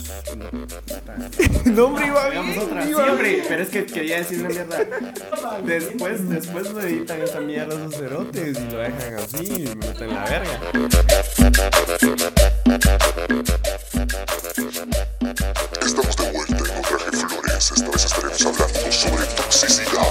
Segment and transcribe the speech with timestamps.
[1.64, 2.82] No, hombre, iba bien, otra.
[2.82, 3.44] Sí, iba hombre, bien.
[3.48, 4.78] pero es que quería decir una mierda.
[5.64, 10.14] Después, después lo editan esa mierda esos cerotes y lo dejan así y me meten
[10.14, 10.60] la verga.
[15.84, 17.72] Estamos de vuelta en No Traje Flores.
[17.72, 20.09] Esta vez estaremos hablando sobre toxicidad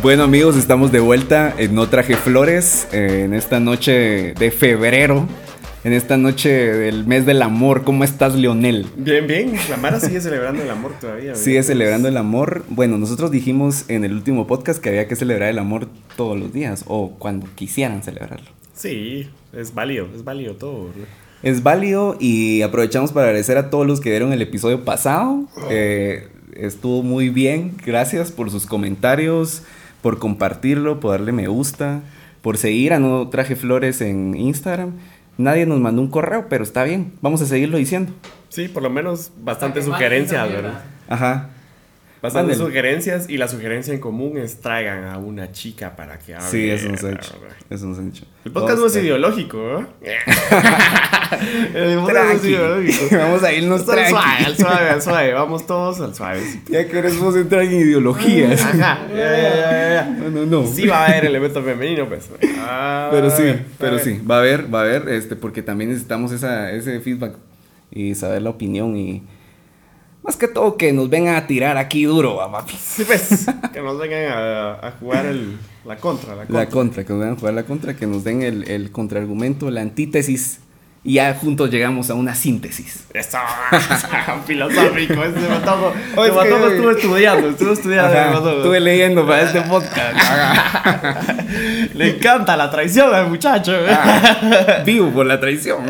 [0.00, 5.26] Bueno amigos, estamos de vuelta en No Traje Flores, eh, en esta noche de febrero,
[5.82, 7.82] en esta noche del mes del amor.
[7.82, 8.86] ¿Cómo estás, Leonel?
[8.96, 9.54] Bien, bien.
[9.68, 11.34] La Mara sigue celebrando el amor todavía.
[11.34, 12.64] Sigue celebrando el amor.
[12.68, 16.52] Bueno, nosotros dijimos en el último podcast que había que celebrar el amor todos los
[16.52, 18.50] días o cuando quisieran celebrarlo.
[18.74, 20.90] Sí, es válido, es válido todo.
[20.90, 21.08] ¿verdad?
[21.42, 25.44] Es válido y aprovechamos para agradecer a todos los que vieron el episodio pasado.
[25.70, 27.76] Eh, estuvo muy bien.
[27.84, 29.62] Gracias por sus comentarios,
[30.02, 32.00] por compartirlo, por darle me gusta,
[32.42, 34.92] por seguir a No Traje Flores en Instagram.
[35.36, 37.12] Nadie nos mandó un correo, pero está bien.
[37.20, 38.12] Vamos a seguirlo diciendo.
[38.48, 40.82] Sí, por lo menos bastantes sugerencias, ¿verdad?
[41.08, 41.50] Ajá.
[42.20, 42.70] Bastantes Mándale.
[42.70, 46.48] sugerencias y la sugerencia en común es traigan a una chica para que hable.
[46.48, 46.90] Sí, hecho.
[46.90, 47.56] ¿verdad?
[47.70, 48.24] Eso nos ha hecho.
[48.44, 50.16] El podcast no es ideológico, ¿eh?
[51.74, 53.04] El podcast no es ideológico.
[53.16, 55.32] Vamos a irnos al suave, al suave, al suave.
[55.32, 56.40] Vamos todos al suave.
[56.68, 58.62] Ya queremos entrar en ideologías.
[58.64, 60.16] Ajá, ya, ya, ya.
[60.18, 60.66] No, no, no.
[60.66, 62.28] Sí va a haber elemento femenino, pues.
[62.58, 64.82] Ah, Pero sí, va a haber, va a pero sí, va a haber, va a
[64.82, 67.34] haber, este, porque también necesitamos esa, ese feedback
[67.92, 69.22] y saber la opinión y
[70.22, 72.74] más que todo que nos vengan a tirar aquí duro, papi.
[72.78, 76.58] Sí, pues, que nos vengan a, a jugar el, la contra, la contra.
[76.64, 79.70] La contra, que nos vengan a jugar la contra, que nos den el, el contraargumento,
[79.70, 80.60] la antítesis
[81.04, 83.04] y ya juntos llegamos a una síntesis.
[83.14, 83.38] Eso,
[84.46, 85.92] filosófico, ese se mató.
[86.16, 88.18] Oh, Se es mató, que- estuvo estudiando, estuvo estudiando.
[88.18, 90.16] Ajá, estuve leyendo para este podcast.
[91.94, 93.72] Le encanta la traición al muchacho.
[93.88, 95.86] Ah, vivo por la traición.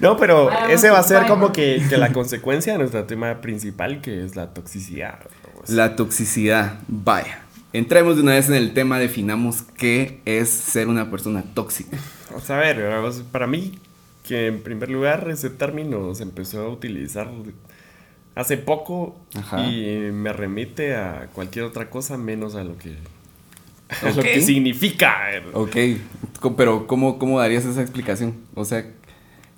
[0.00, 3.40] No, pero Vamos, ese va a ser como que, que la consecuencia de nuestro tema
[3.40, 5.18] principal, que es la toxicidad.
[5.68, 7.42] La toxicidad, vaya.
[7.72, 11.96] Entremos de una vez en el tema, definamos qué es ser una persona tóxica.
[12.30, 12.82] Vamos a ver,
[13.30, 13.78] para mí,
[14.26, 17.30] que en primer lugar ese término se empezó a utilizar
[18.34, 19.64] hace poco Ajá.
[19.64, 22.96] y me remite a cualquier otra cosa menos a lo que,
[24.02, 25.30] a lo que significa.
[25.52, 25.76] Ok,
[26.56, 28.34] pero ¿cómo, cómo darías esa explicación?
[28.54, 28.84] O sea,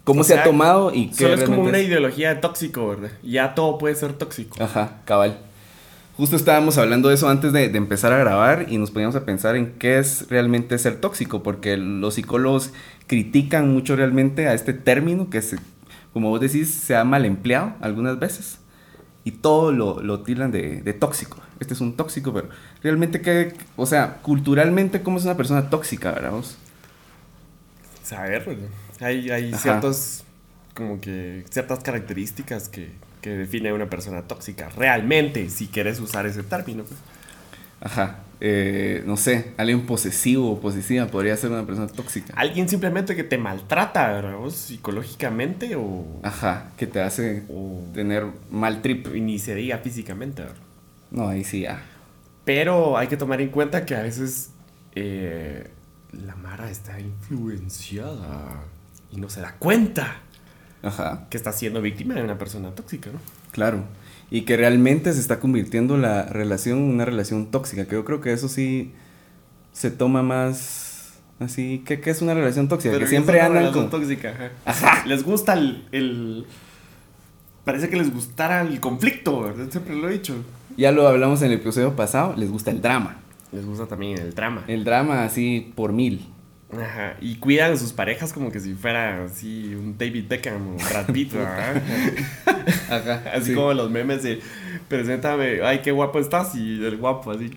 [0.05, 1.89] ¿cómo O se ha tomado y qué Solo es como una es?
[1.89, 3.13] ideología de tóxico, ¿verdad?
[3.23, 4.63] Ya todo puede ser tóxico.
[4.63, 5.39] Ajá, cabal.
[6.17, 9.25] Justo estábamos hablando de eso antes de, de empezar a grabar y nos poníamos a
[9.25, 12.73] pensar en qué es realmente ser tóxico, porque los psicólogos
[13.07, 15.59] critican mucho realmente a este término que, se,
[16.13, 18.59] como vos decís, se ha mal empleado algunas veces
[19.25, 21.39] y todo lo, lo tildan de, de tóxico.
[21.61, 22.49] Este es un tóxico, pero
[22.83, 26.59] realmente, ¿qué, o sea, culturalmente, ¿cómo es una persona tóxica, verdad vos?
[28.03, 28.69] Saber.
[29.01, 29.59] Hay, hay Ajá.
[29.63, 30.25] ciertos,
[30.75, 34.69] como que, ciertas características que, que definen a una persona tóxica.
[34.71, 36.85] Realmente, si quieres usar ese término.
[36.85, 36.99] pues.
[37.81, 42.33] Ajá, eh, no sé, alguien posesivo o posesiva podría ser una persona tóxica.
[42.37, 44.37] Alguien simplemente que te maltrata, ¿verdad?
[44.37, 49.09] vos, Psicológicamente o, Ajá, que te hace o tener mal trip.
[49.15, 50.57] ni se diga físicamente, ¿verdad?
[51.11, 51.83] No, ahí sí ya.
[52.45, 54.51] Pero hay que tomar en cuenta que a veces
[54.95, 55.69] eh,
[56.13, 58.63] la Mara está influenciada
[59.13, 60.17] y no se da cuenta
[60.83, 63.21] Ajá, que está siendo víctima de una persona tóxica, ¿no?
[63.53, 63.85] claro.
[64.31, 67.85] Y que realmente se está convirtiendo la relación en una relación tóxica.
[67.85, 68.91] Que yo creo que eso sí
[69.73, 71.83] se toma más así.
[71.85, 72.99] ¿Qué, qué es una relación tóxica?
[72.99, 74.01] que siempre es una andan relación con.
[74.01, 74.51] tóxica.
[74.65, 75.05] Ajá.
[75.07, 76.47] Les gusta el, el-
[77.65, 79.67] Parece que les gustara el conflicto, ¿verdad?
[79.71, 80.35] Siempre lo he dicho.
[80.79, 83.17] Ya lo hablamos en el episodio pasado, les gusta el drama.
[83.53, 84.65] Les gusta también el drama.
[84.67, 86.27] El drama así por mil.
[86.73, 87.17] Ajá.
[87.21, 91.07] Y cuidan a sus parejas como que si fuera así un David Beckham o Brad
[91.13, 91.83] Pitt, ¿verdad?
[92.89, 93.23] Ajá.
[93.35, 93.55] Así sí.
[93.55, 94.41] como los memes de
[94.89, 97.51] preséntame, ay, qué guapo estás, y el guapo así.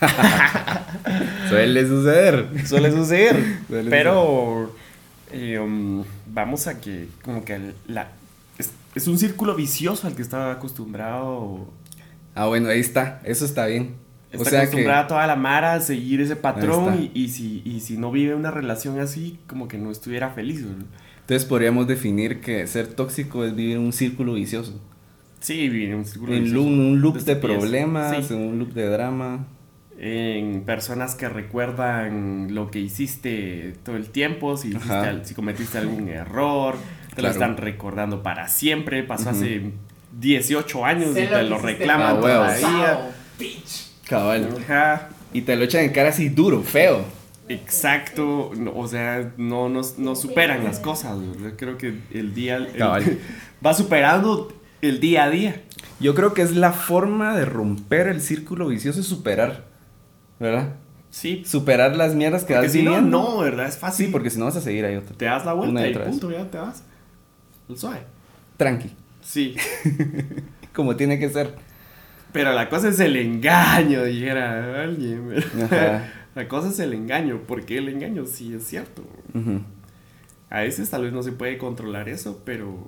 [1.48, 2.66] Suele suceder.
[2.66, 3.58] Suele suceder.
[3.68, 4.72] Suele pero
[5.32, 8.12] eh, um, vamos a que, como que la,
[8.58, 11.68] es, es un círculo vicioso al que está acostumbrado.
[12.34, 13.20] Ah, bueno, ahí está.
[13.24, 13.96] Eso está bien.
[14.30, 14.66] Está o sea que.
[14.66, 18.34] acostumbrada toda la Mara a seguir ese patrón y, y si, y si no vive
[18.34, 20.64] una relación así, como que no estuviera feliz.
[20.66, 20.84] ¿verdad?
[21.20, 24.80] Entonces podríamos definir que ser tóxico es vivir en un círculo vicioso.
[25.40, 26.66] Sí, vivir en un círculo En vicioso.
[26.66, 27.58] un, un loop de estupidez.
[27.58, 28.34] problemas, Sí.
[28.34, 29.46] en un loop de drama.
[30.00, 36.08] en personas que recuerdan lo que hiciste todo el tiempo, si, hiciste si cometiste algún
[36.08, 36.76] error,
[37.10, 37.28] te Claro.
[37.28, 39.72] lo están recordando para siempre, pasó hace
[40.20, 43.10] 18 años Sé y te lo que reclaman Ah, todavía.
[43.38, 43.87] bitch.
[44.08, 44.48] Cabal.
[44.64, 45.08] Ajá.
[45.32, 47.04] Y te lo echan en cara así duro, feo.
[47.48, 51.16] Exacto, no, o sea, no, no, no superan las cosas.
[51.42, 52.82] Yo creo que el día el-
[53.64, 54.52] va superando
[54.82, 55.62] el día a día.
[56.00, 59.66] Yo creo que es la forma de romper el círculo vicioso y superar.
[60.38, 60.74] ¿Verdad?
[61.10, 63.66] Sí, Superar las mierdas que porque vas si no, no, ¿verdad?
[63.66, 64.06] Es fácil.
[64.06, 65.16] Sí, porque si no vas a seguir ahí otra.
[65.16, 66.84] te das la vuelta y y punto, ya te vas.
[67.68, 68.00] El suave.
[68.58, 68.90] Tranqui.
[69.22, 69.56] Sí,
[70.74, 71.54] Como tiene que ser.
[72.32, 75.34] Pero la cosa es el engaño, dijera alguien.
[76.34, 79.02] La cosa es el engaño, porque el engaño sí es cierto.
[80.50, 82.86] A veces tal vez no se puede controlar eso, pero.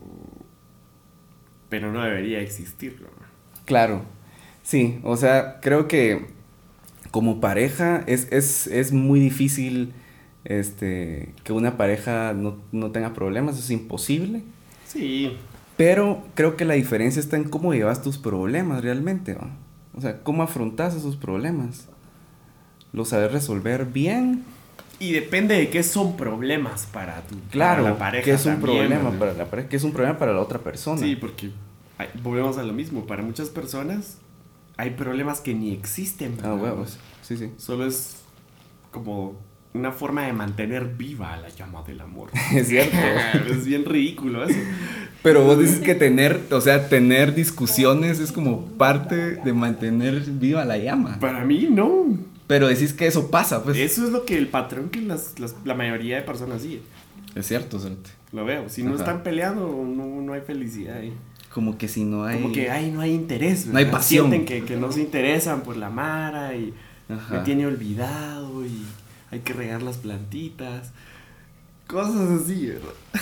[1.68, 3.00] Pero no debería existir.
[3.02, 3.08] ¿no?
[3.64, 4.04] Claro.
[4.62, 6.26] Sí, o sea, creo que
[7.10, 9.94] como pareja es, es, es muy difícil
[10.44, 14.42] este, que una pareja no, no tenga problemas, es imposible.
[14.86, 15.36] Sí,
[15.80, 19.34] Pero creo que la diferencia está en cómo llevas tus problemas realmente.
[19.94, 21.88] O sea, cómo afrontas esos problemas.
[22.92, 24.44] ¿Lo sabes resolver bien?
[24.98, 28.24] Y depende de qué son problemas para tu Claro, para la pareja.
[28.26, 29.18] que es un también, problema ¿no?
[29.18, 31.00] para la pareja, que es un problema para la otra persona.
[31.00, 31.50] Sí, porque
[32.22, 33.06] volvemos a lo mismo.
[33.06, 34.18] Para muchas personas
[34.76, 36.36] hay problemas que ni existen.
[36.44, 36.98] Ah, huevos.
[37.22, 37.54] Sí, sí.
[37.56, 38.16] Solo es
[38.90, 39.34] como
[39.72, 42.30] una forma de mantener viva la llama del amor.
[42.54, 42.96] Es cierto.
[43.50, 44.58] es bien ridículo eso.
[45.22, 50.64] Pero vos dices que tener, o sea, tener discusiones es como parte de mantener viva
[50.64, 51.18] la llama.
[51.20, 52.16] Para mí, no.
[52.46, 53.76] Pero decís que eso pasa, pues.
[53.78, 56.80] Eso es lo que el patrón que las, las- la mayoría de personas sigue.
[57.34, 58.10] Es cierto, Cerote.
[58.32, 58.68] Lo veo.
[58.68, 58.98] Si no Ajá.
[59.00, 61.12] están peleando, no, no hay felicidad ahí.
[61.52, 62.40] Como que si no hay.
[62.40, 63.66] Como que ay, no hay interés.
[63.66, 64.30] No hay pasión.
[64.30, 66.72] Sienten que, que no se interesan por la Mara y
[67.08, 67.34] Ajá.
[67.34, 68.84] me tiene olvidado y
[69.30, 70.92] hay que regar las plantitas.
[71.86, 72.92] Cosas así, ¿verdad?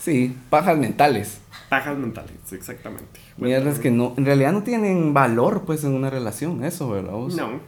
[0.00, 1.38] Sí, pajas mentales.
[1.70, 3.20] Pajas mentales, exactamente.
[3.38, 7.12] Mierdas que no, en realidad no tienen valor, pues, en una relación, eso, ¿verdad?
[7.12, 7.34] vos?
[7.34, 7.58] No.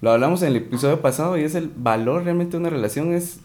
[0.00, 3.40] Lo hablamos en el episodio pasado y es el valor realmente de una relación es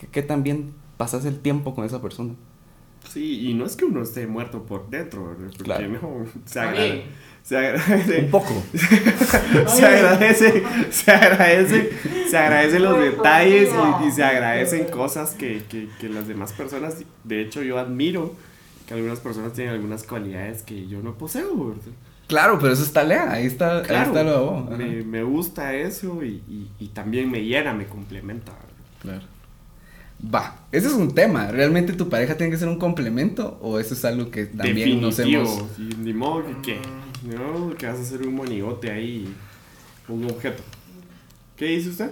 [0.00, 2.32] que, que también pasas el tiempo con esa persona.
[3.06, 5.44] Sí, y no es que uno esté muerto por dentro, ¿verdad?
[5.50, 5.88] porque Claro.
[5.90, 7.02] no, se, Está agra- bien.
[7.50, 8.20] Se agradece.
[8.20, 8.62] Un poco.
[8.72, 11.90] se agradece, se agradece,
[12.30, 16.94] se agradecen los detalles y, y se agradecen cosas que, que, que las demás personas,
[17.24, 18.36] de hecho yo admiro
[18.86, 21.82] que algunas personas tienen algunas cualidades que yo no poseo, ¿verdad?
[22.28, 24.76] Claro, pero eso está lea, ahí está, ahí Claro, está lo de vos, ajá.
[24.76, 28.52] me, me gusta eso y, y, y también me llena, me complementa.
[28.52, 28.70] ¿verdad?
[29.02, 29.40] Claro.
[30.32, 31.50] Va, ese es un tema.
[31.50, 35.16] ¿Realmente tu pareja tiene que ser un complemento o eso es algo que también nos
[35.16, 35.70] Definitivo, hemos...
[35.76, 36.78] sí, ni modo que, que,
[37.24, 39.34] no, que vas a hacer un monigote ahí,
[40.08, 40.62] un objeto.
[41.56, 42.10] ¿Qué dice usted?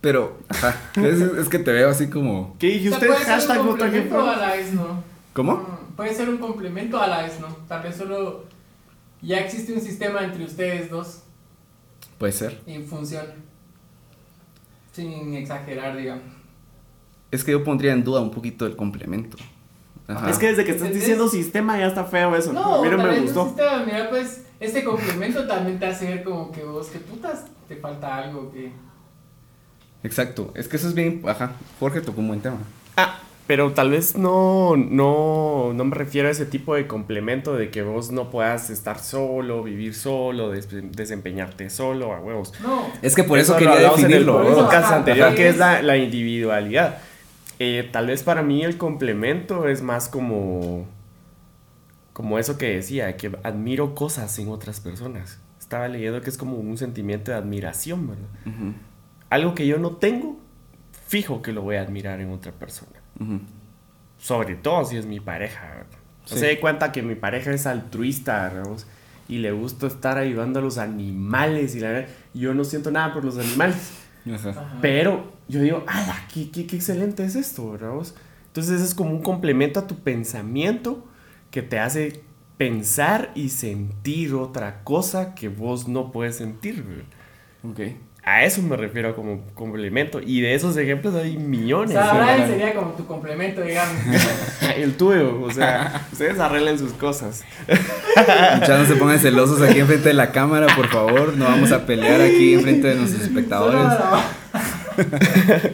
[0.00, 2.56] Pero, ajá, es, es que te veo así como...
[2.58, 3.06] ¿Qué dije O sea, usted?
[3.08, 5.02] puede ser Hashtag a la vez no.
[5.32, 5.54] ¿Cómo?
[5.56, 7.48] Mm, Puede ser un complemento a la vez no.
[7.68, 8.44] Tal vez solo
[9.20, 11.22] ya existe un sistema entre ustedes dos
[12.18, 12.60] Puede ser.
[12.66, 13.32] y funciona.
[14.92, 16.24] Sin exagerar, digamos.
[17.30, 19.36] Es que yo pondría en duda un poquito el complemento.
[20.12, 20.30] Ajá.
[20.30, 21.00] Es que desde que estás ¿Entendés?
[21.08, 22.52] diciendo sistema ya está feo eso.
[22.52, 23.46] No, me gustó.
[23.46, 27.76] sistema, mira, pues este complemento también te hace ver como que vos, que putas, te
[27.76, 28.72] falta algo que.
[30.04, 30.52] Exacto.
[30.54, 31.22] Es que eso es bien...
[31.26, 31.52] Ajá.
[31.78, 32.58] Jorge tocó un buen tema.
[32.96, 37.70] Ah, pero tal vez no, no, no me refiero a ese tipo de complemento de
[37.70, 42.52] que vos no puedas estar solo, vivir solo, des- desempeñarte solo, a huevos.
[42.62, 42.86] No.
[43.00, 44.42] Es que por eso, lo quería hablamos en el definirlo.
[44.42, 46.98] Eso, podcast anterior, que es la, la individualidad.
[47.58, 50.86] Eh, tal vez para mí el complemento es más como,
[52.12, 55.40] como eso que decía, que admiro cosas en otras personas.
[55.58, 58.74] Estaba leyendo que es como un sentimiento de admiración, ¿verdad?
[59.30, 60.38] Algo que yo no tengo,
[61.06, 63.00] fijo que lo voy a admirar en otra persona.
[64.18, 65.66] Sobre todo si es mi pareja.
[65.68, 65.98] ¿verdad?
[66.24, 66.38] Sí.
[66.38, 68.76] Se da cuenta que mi pareja es altruista, ¿verdad?
[69.28, 73.24] y le gusta estar ayudando a los animales y la yo no siento nada por
[73.24, 74.01] los animales.
[74.30, 74.78] Ajá.
[74.80, 76.26] Pero yo digo, ¡ala!
[76.32, 77.92] Qué, qué, qué excelente es esto, ¿verdad?
[77.92, 78.14] vos?
[78.46, 81.06] Entonces es como un complemento a tu pensamiento
[81.50, 82.22] que te hace
[82.58, 86.82] pensar y sentir otra cosa que vos no puedes sentir.
[86.82, 87.04] ¿verdad?
[87.64, 87.96] Ok.
[88.24, 90.20] A eso me refiero como complemento.
[90.24, 91.90] Y de esos ejemplos hay O millones.
[91.92, 92.34] sea, ¿verdad?
[92.34, 93.96] Brian sería como tu complemento, digamos.
[94.76, 97.42] El tuyo, o sea, ustedes arreglen sus cosas.
[97.66, 101.34] Ya no se pongan celosos aquí enfrente de la cámara, por favor.
[101.36, 103.80] No vamos a pelear aquí enfrente de nuestros espectadores.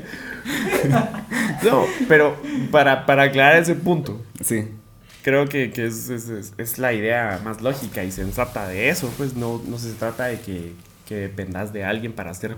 [1.63, 2.37] No, pero
[2.71, 4.69] para, para aclarar ese punto, Sí.
[5.23, 9.13] creo que, que es, es- es- es la idea más lógica y sensata de eso.
[9.19, 10.73] Pues no, no se trata de que,
[11.09, 12.57] que dependas de alguien para ser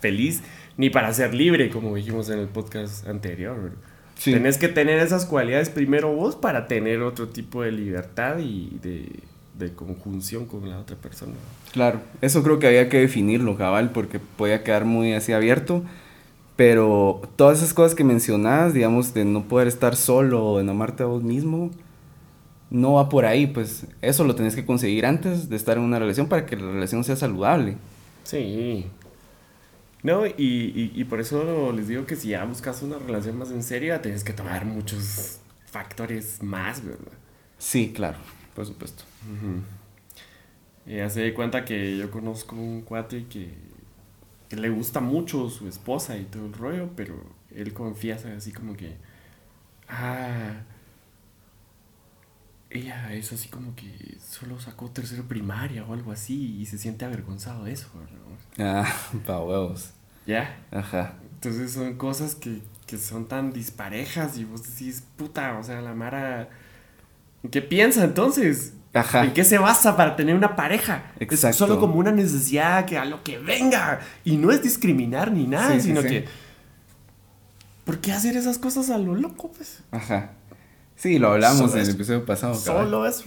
[0.00, 0.42] feliz
[0.76, 3.72] ni para ser libre, como dijimos en el podcast anterior.
[4.16, 4.32] Sí.
[4.32, 9.08] Tenés que tener esas cualidades primero vos para tener otro tipo de libertad y de,
[9.58, 11.32] de conjunción con la otra persona.
[11.72, 15.82] Claro, eso creo que había que definirlo, cabal, porque podía quedar muy así abierto.
[16.54, 20.72] Pero todas esas cosas que mencionabas, digamos, de no poder estar solo o de no
[20.72, 21.70] amarte a vos mismo,
[22.70, 23.46] no va por ahí.
[23.46, 26.70] Pues eso lo tenés que conseguir antes de estar en una relación para que la
[26.72, 27.76] relación sea saludable.
[28.24, 28.86] Sí.
[30.02, 33.50] No, y, y, y por eso les digo que si ya buscas una relación más
[33.50, 37.12] en serio, tienes que tomar muchos factores más, ¿verdad?
[37.58, 38.18] Sí, claro,
[38.54, 39.04] por supuesto.
[40.86, 43.50] Y ya se di cuenta que yo conozco un cuate que,
[44.48, 47.14] que le gusta mucho su esposa y todo el rollo, pero
[47.54, 48.96] él confiesa así como que,
[49.88, 50.62] ah,
[52.70, 57.04] ella es así como que solo sacó tercero primaria o algo así y se siente
[57.04, 57.88] avergonzado de eso.
[58.58, 58.86] Ah,
[59.26, 59.90] pa' huevos.
[60.26, 60.58] ¿Ya?
[60.70, 61.14] Ajá.
[61.34, 65.94] Entonces son cosas que, que son tan disparejas y vos decís, puta, o sea, la
[65.94, 66.50] Mara,
[67.42, 68.74] ¿en qué piensa entonces?
[68.92, 69.24] Ajá.
[69.24, 71.12] ¿En qué se basa para tener una pareja?
[71.20, 71.48] Exacto.
[71.50, 74.00] Es solo como una necesidad que a lo que venga.
[74.24, 76.08] Y no es discriminar ni nada, Sí, sí, sino sí.
[76.08, 76.24] que...
[77.84, 79.82] ¿Por qué hacer esas cosas a lo loco, pues?
[79.90, 80.32] Ajá.
[80.98, 82.54] Sí, lo hablamos Solo en el episodio pasado.
[82.56, 83.24] Solo eso.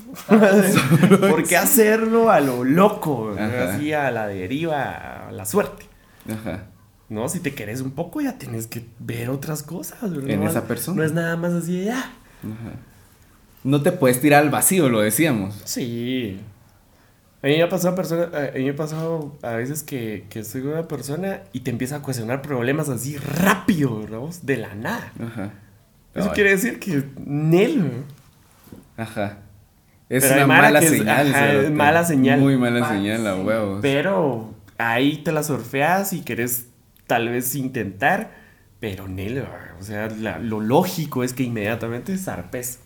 [1.21, 3.33] ¿Por qué hacerlo a lo loco?
[3.33, 3.75] Ajá.
[3.75, 5.85] Así a la deriva, a la suerte.
[6.29, 6.65] Ajá.
[7.09, 10.01] No, si te querés un poco ya tienes que ver otras cosas.
[10.01, 10.29] ¿verdad?
[10.29, 10.97] En No esa es- persona.
[10.97, 12.11] No es nada más así de ya.
[13.63, 15.61] No te puedes tirar al vacío, lo decíamos.
[15.65, 16.39] Sí.
[17.43, 20.39] A mí me ha pasado, persona, a mí me ha pasado a veces que, que
[20.39, 24.29] estoy con una persona y te empieza a cuestionar problemas así rápido, ¿no?
[24.43, 25.11] De la nada.
[25.19, 25.51] Ajá.
[26.13, 28.03] Eso quiere decir que Nel.
[28.97, 29.39] Ajá.
[30.09, 31.27] Es Pero una mala que es- señal.
[31.33, 31.65] ajá, cerote.
[31.67, 32.39] es mala señal.
[32.41, 33.41] Muy mala señal, a sí.
[33.41, 33.79] huevos.
[33.81, 36.67] Pero ahí te la surfeas y querés
[37.07, 38.39] tal vez intentar.
[38.81, 39.45] Pero Nel,
[39.79, 42.79] o sea, la- lo lógico es que inmediatamente zarpes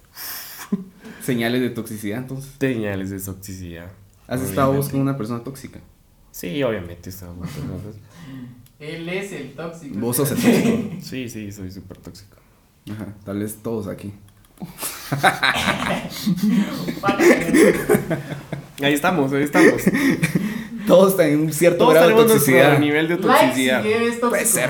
[1.23, 2.51] Señales de toxicidad, entonces.
[2.59, 3.87] señales de toxicidad.
[4.27, 5.79] ¿Has estado vos con una persona tóxica?
[6.31, 7.47] Sí, obviamente estamos.
[7.57, 7.95] entonces-
[8.79, 9.97] Él es el tóxico.
[9.99, 10.95] Vos sos el tóxico.
[11.01, 12.37] Sí, sí, soy súper tóxico.
[12.91, 13.07] Ajá.
[13.25, 14.13] Tal vez todos aquí.
[18.81, 19.81] Ahí estamos, ahí estamos.
[20.85, 22.79] Todos están en un cierto Todos grado de toxicidad.
[22.79, 23.83] nivel de toxicidad.
[24.29, 24.69] Puede ser.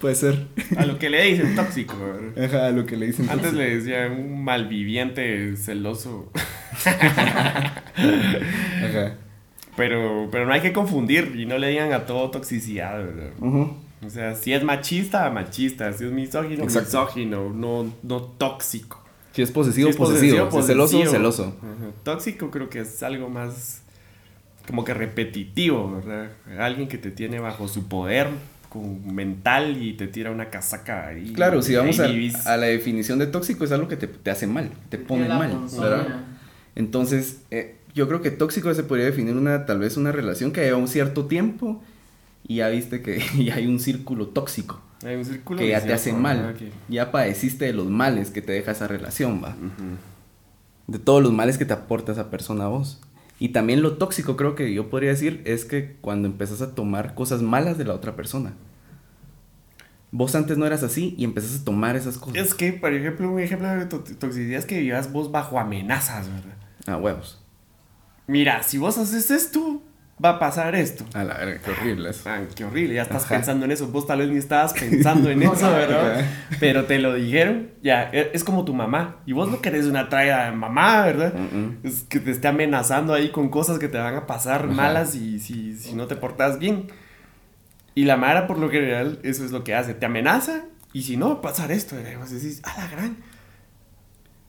[0.00, 0.46] Puede ser.
[0.78, 1.94] A lo que le dicen tóxico.
[2.42, 3.28] Ajá, lo que le dicen.
[3.28, 3.62] Antes tóxico.
[3.62, 6.30] le decía un malviviente celoso.
[6.84, 7.82] Ajá.
[9.76, 12.98] Pero, pero no hay que confundir y no le digan a todo toxicidad.
[12.98, 13.30] ¿verdad?
[13.40, 13.76] Ujú.
[14.04, 15.92] O sea, si es machista, machista.
[15.92, 17.00] Si es misógino, Exacto.
[17.00, 17.50] misógino.
[17.50, 19.02] No, no tóxico.
[19.32, 20.50] Si es posesivo, Si es posesivo.
[20.50, 21.12] Si es celoso, posesivo.
[21.12, 21.56] celoso.
[21.58, 21.92] Ajá.
[22.02, 23.82] Tóxico creo que es algo más
[24.66, 26.30] como que repetitivo, ¿verdad?
[26.58, 28.28] Alguien que te tiene bajo su poder
[28.68, 31.32] con mental y te tira una casaca ahí.
[31.32, 34.70] Claro, si vamos a, la definición de tóxico, es algo que te, te hace mal,
[34.88, 35.82] te pone mal, persona.
[35.82, 36.20] ¿verdad?
[36.76, 40.62] Entonces, eh, yo creo que tóxico se podría definir una, tal vez una relación que
[40.62, 41.82] lleva un cierto tiempo
[42.50, 45.92] y ya viste que ya hay un círculo tóxico Hay un círculo que ya te
[45.92, 46.56] hace mal.
[46.88, 49.54] Ya padeciste de los males que te deja esa relación, va.
[50.88, 53.00] De todos los males que te aporta esa persona a vos.
[53.38, 57.14] Y también lo tóxico creo que yo podría decir es que cuando empezás a tomar
[57.14, 58.54] cosas malas de la otra persona.
[60.10, 62.36] Vos antes no eras así y empezás a tomar esas cosas.
[62.36, 66.26] Es que, por ejemplo, un ejemplo de to- toxicidad es que vivas vos bajo amenazas,
[66.28, 66.56] ¿verdad?
[66.88, 67.40] Ah, huevos.
[68.26, 69.80] Mira, si vos haces esto,
[70.22, 71.04] va a pasar esto.
[71.14, 72.22] A la verga, qué horrible eso.
[72.28, 73.36] Ah, qué horrible, ya estás Ajá.
[73.36, 73.88] pensando en eso.
[73.88, 76.24] Vos tal vez ni estabas pensando en eso, ¿verdad?
[76.58, 79.16] Pero te lo dijeron, ya, e- es como tu mamá.
[79.26, 81.32] Y vos no querés una traida de mamá, ¿verdad?
[81.34, 81.78] Mm-mm.
[81.84, 84.72] Es que te esté amenazando ahí con cosas que te van a pasar Ajá.
[84.72, 86.88] malas y si, si no te portas bien.
[87.94, 89.94] Y la Mara, por lo general, eso es lo que hace.
[89.94, 90.62] Te amenaza
[90.92, 91.96] y si no, va a pasar esto.
[91.98, 93.16] Y vos decís, a la gran.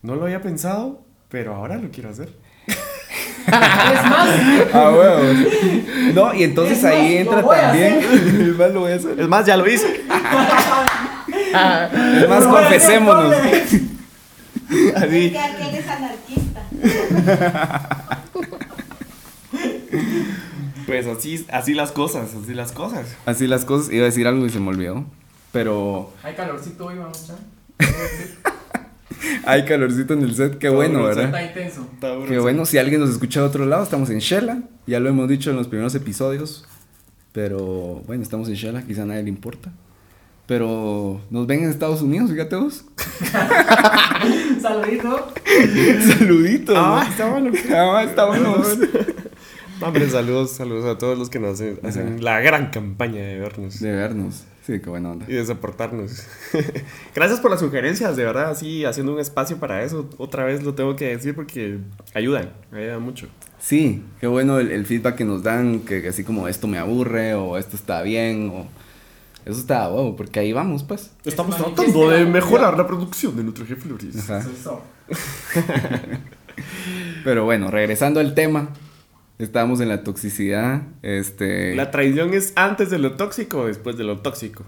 [0.02, 2.30] No lo había pensado, pero ahora lo quiero hacer.
[3.48, 4.30] Es más,
[4.74, 5.38] Ah, huevos.
[6.14, 8.00] No, y entonces Es ahí entra también.
[8.02, 9.20] Es más, lo voy a hacer.
[9.20, 10.02] Es más, ya lo hice.
[10.06, 10.08] Es
[12.30, 13.36] más, hacer confesémonos.
[14.96, 15.32] Así.
[15.32, 16.62] que aquel es anarquista.
[20.86, 23.16] Pues así, así las cosas, así las cosas.
[23.26, 23.92] Así las cosas.
[23.92, 25.04] Iba a decir algo y se me olvidó.
[25.52, 27.36] Pero Hay calorcito hoy, vamos a
[29.46, 30.58] hay calorcito en el set.
[30.58, 31.26] Qué bueno, Todo ¿verdad?
[31.26, 31.88] Está intenso.
[32.28, 34.64] Qué bueno, si alguien nos escucha de otro lado, estamos en Shela.
[34.88, 36.66] Ya lo hemos dicho en los primeros episodios.
[37.32, 39.72] Pero bueno, estamos en Shela, quizá a nadie le importa.
[40.48, 42.84] Pero nos ven en Estados Unidos, fíjate vos.
[44.62, 45.34] Saludito.
[46.18, 46.76] Saluditos.
[46.78, 47.10] Ah, ¿no?
[47.10, 47.52] está bueno.
[47.74, 48.62] Ah, está bueno.
[49.82, 53.80] Hombre, saludos, saludos a todos los que nos hacen, hacen la gran campaña de vernos
[53.80, 54.44] De vernos.
[54.66, 55.26] Sí, qué buena onda.
[55.28, 56.24] y de soportarnos.
[57.16, 60.08] Gracias por las sugerencias, de verdad, así haciendo un espacio para eso.
[60.18, 61.80] Otra vez lo tengo que decir porque
[62.14, 63.28] ayudan, ayudan mucho.
[63.60, 66.78] Sí, qué bueno el, el feedback que nos dan, que, que así como esto me
[66.78, 68.68] aburre o esto está bien o
[69.46, 71.12] eso está wow, porque ahí vamos pues.
[71.26, 74.30] Estamos tratando de mejorar la producción de Flores.
[74.30, 74.40] Ajá.
[74.40, 74.82] Eso.
[77.24, 78.70] Pero bueno, regresando al tema,
[79.44, 84.04] estábamos en la toxicidad, este, ¿La traición es antes de lo tóxico o después de
[84.04, 84.64] lo tóxico?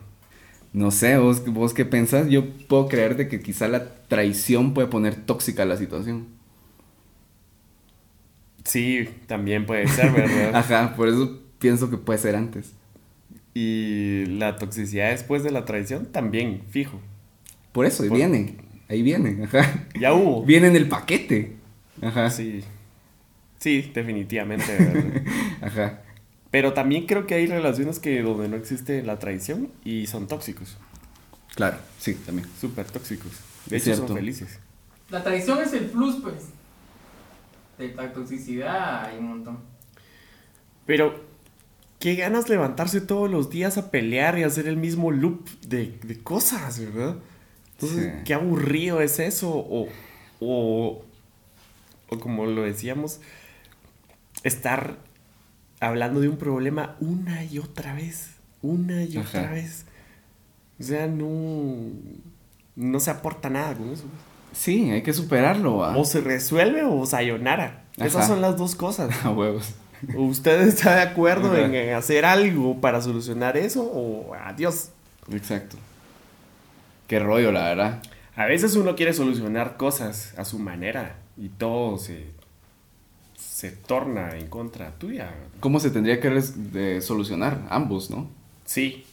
[0.73, 4.87] no sé, vos, vos qué pensás, yo puedo creer de que quizá la traición puede
[4.87, 6.25] poner tóxica la situación.
[8.63, 10.53] Sí, también puede ser, ¿verdad?
[10.55, 12.73] Ajá, por eso pienso que puede ser antes.
[13.53, 16.99] y la toxicidad después de la traición también, fijo.
[17.71, 18.55] Por eso, ahí Por- viene,
[18.89, 19.85] ahí viene, ajá.
[19.99, 20.43] Ya hubo.
[20.43, 21.55] Viene en el paquete.
[22.01, 22.63] Ajá, Sí.
[23.63, 24.77] Sí, definitivamente.
[24.77, 25.21] ¿verdad?
[25.61, 26.01] ajá.
[26.51, 30.77] Pero también creo que hay relaciones que donde no existe la traición y son tóxicos,
[31.55, 32.47] Claro, sí, también.
[32.59, 33.31] súper tóxicos.
[33.67, 34.07] De Es hecho, cierto.
[34.07, 34.59] son felices.
[35.09, 36.35] La traición es el plus, pues.
[37.77, 39.57] De la toxicidad hay un montón.
[40.85, 41.23] Pero,
[41.99, 46.19] qué ganas levantarse todos los días a pelear y hacer el mismo loop de, de
[46.21, 47.15] cosas, ¿verdad?
[47.73, 48.21] Entonces, Sí.
[48.25, 49.49] qué aburrido es eso.
[49.49, 49.87] O,
[50.39, 51.05] o,
[52.09, 53.21] o como lo decíamos,
[54.43, 54.97] estar
[55.79, 58.31] hablando de un problema una y otra vez.
[58.61, 59.39] Una y Ajá.
[59.39, 59.85] otra vez.
[60.79, 61.91] O sea, no,
[62.75, 64.05] no se aporta nada con eso.
[64.53, 65.97] Sí, hay que superarlo, ¿va?
[65.97, 67.85] O se resuelve o sayonara.
[67.97, 68.27] Esas Ajá.
[68.27, 69.09] son las dos cosas.
[69.25, 69.73] A huevos.
[70.15, 74.89] ¿O ¿Usted está de acuerdo en hacer algo para solucionar eso o adiós?
[75.31, 75.77] Exacto.
[77.07, 78.01] Qué rollo, la verdad.
[78.35, 82.31] A veces uno quiere solucionar cosas a su manera y todo se,
[83.53, 85.31] se torna en contra tuya.
[85.59, 87.61] ¿Cómo se tendría que de solucionar?
[87.69, 88.27] Ambos, ¿no?
[88.65, 89.05] Sí,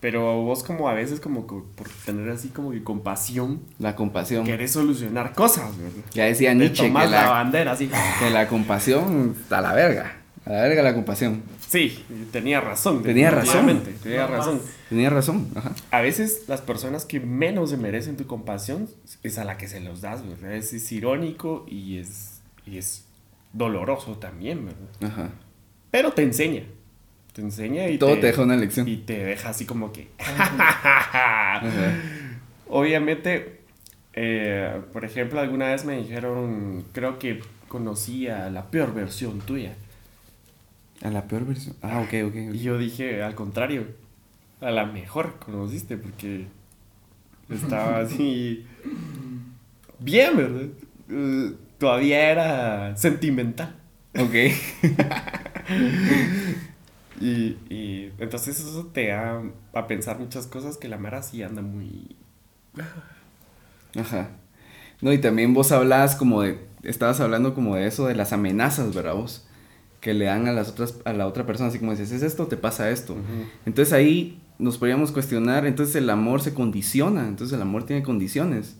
[0.00, 4.44] pero vos como a veces como co- por tener así como que compasión, La compasión.
[4.44, 6.02] querés solucionar cosas, ¿verdad?
[6.12, 7.88] Ya decía Te Nietzsche que la la, bandera así.
[8.18, 10.16] que la compasión a la verga.
[10.44, 11.42] A la verga la compasión.
[11.66, 13.02] Sí, tenía razón.
[13.02, 13.82] Tenía razón.
[14.02, 14.60] Tenía razón.
[14.90, 15.48] Tenía razón.
[15.56, 15.72] Ajá.
[15.90, 18.90] A veces las personas que menos se merecen tu compasión
[19.22, 20.52] es a la que se los das, ¿verdad?
[20.52, 23.05] Es, es irónico y es, y es
[23.56, 24.88] doloroso también, ¿verdad?
[25.02, 25.30] Ajá.
[25.90, 26.62] Pero te enseña.
[27.32, 28.88] Te enseña y Todo te deja una lección.
[28.88, 30.08] Y te deja así como que...
[30.18, 31.62] Ajá.
[32.68, 33.60] Obviamente,
[34.14, 39.74] eh, por ejemplo, alguna vez me dijeron, creo que conocía la peor versión tuya.
[41.02, 41.76] A la peor versión.
[41.82, 42.54] Ah, ok, ok.
[42.54, 43.86] Y yo dije, al contrario,
[44.60, 46.46] a la mejor conociste porque
[47.50, 48.66] estaba así
[49.98, 50.68] bien, ¿verdad?
[51.10, 53.76] Eh, todavía era sentimental.
[54.18, 54.34] Ok.
[57.20, 61.62] Y, y entonces eso te da a pensar muchas cosas que la Mara sí anda
[61.62, 62.16] muy...
[63.98, 64.28] Ajá.
[65.00, 68.94] No, y también vos hablabas como de, estabas hablando como de eso, de las amenazas,
[68.94, 69.46] ¿verdad vos?
[70.00, 72.46] Que le dan a las otras, a la otra persona, así como dices, es esto,
[72.46, 73.16] te pasa esto.
[73.64, 78.76] Entonces ahí nos podríamos cuestionar, entonces el amor se condiciona, entonces el amor tiene condiciones.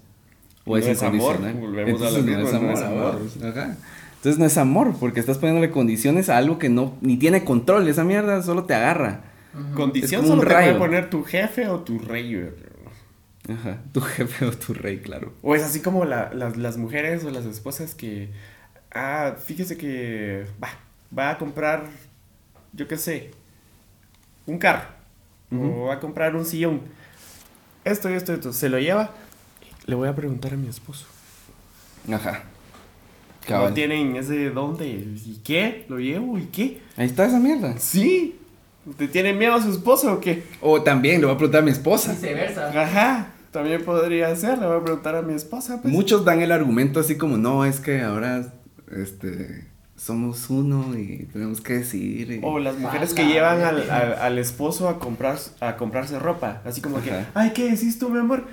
[0.67, 3.21] O No es es amor, volvemos a lo Entonces mismo, no es amor.
[3.45, 3.77] Ajá.
[4.17, 7.87] Entonces no es amor, porque estás poniéndole condiciones a algo que no, ni tiene control,
[7.89, 9.21] esa mierda solo te agarra.
[9.75, 12.51] Condición solo te puede poner tu jefe o tu rey.
[13.49, 13.79] Ajá.
[13.93, 15.33] Tu jefe o tu rey, claro.
[15.43, 18.31] O es así como la- las, las mujeres o las esposas que,
[18.93, 20.69] ah, fíjese que va,
[21.17, 21.85] va a comprar,
[22.73, 23.31] yo qué sé,
[24.47, 24.89] un carro.
[25.53, 26.81] O va a comprar un sillón.
[27.85, 28.53] Esto y esto y esto.
[28.53, 29.13] Se lo lleva.
[29.87, 31.07] Le voy a preguntar a mi esposo.
[32.13, 32.43] Ajá.
[33.43, 33.75] No Cabal.
[33.75, 34.87] tienen ese dónde.
[34.87, 35.87] ¿Y qué?
[35.89, 36.39] ¿Lo llevo?
[36.39, 36.81] ¿Y qué?
[36.97, 37.79] Ahí está esa mierda.
[37.79, 38.37] Sí.
[38.99, 40.45] ¿Te tiene miedo a su esposo o qué?
[40.61, 42.13] O también le voy a preguntar a mi esposa.
[42.13, 42.69] Viceversa.
[42.69, 43.29] Ajá.
[43.53, 44.59] También podría ser.
[44.59, 45.81] Le voy a preguntar a mi esposa.
[45.81, 45.93] Pues.
[45.93, 48.53] Muchos dan el argumento así como, no, es que ahora
[48.91, 49.67] este,
[49.97, 52.31] somos uno y tenemos que decidir.
[52.33, 52.41] y-".
[52.43, 56.61] O las mujeres que llevan al, al- al esposo a comprar a comprarse ropa.
[56.65, 57.27] Así como que, Ajá.
[57.35, 58.45] ay, ¿qué decís tú, mi amor?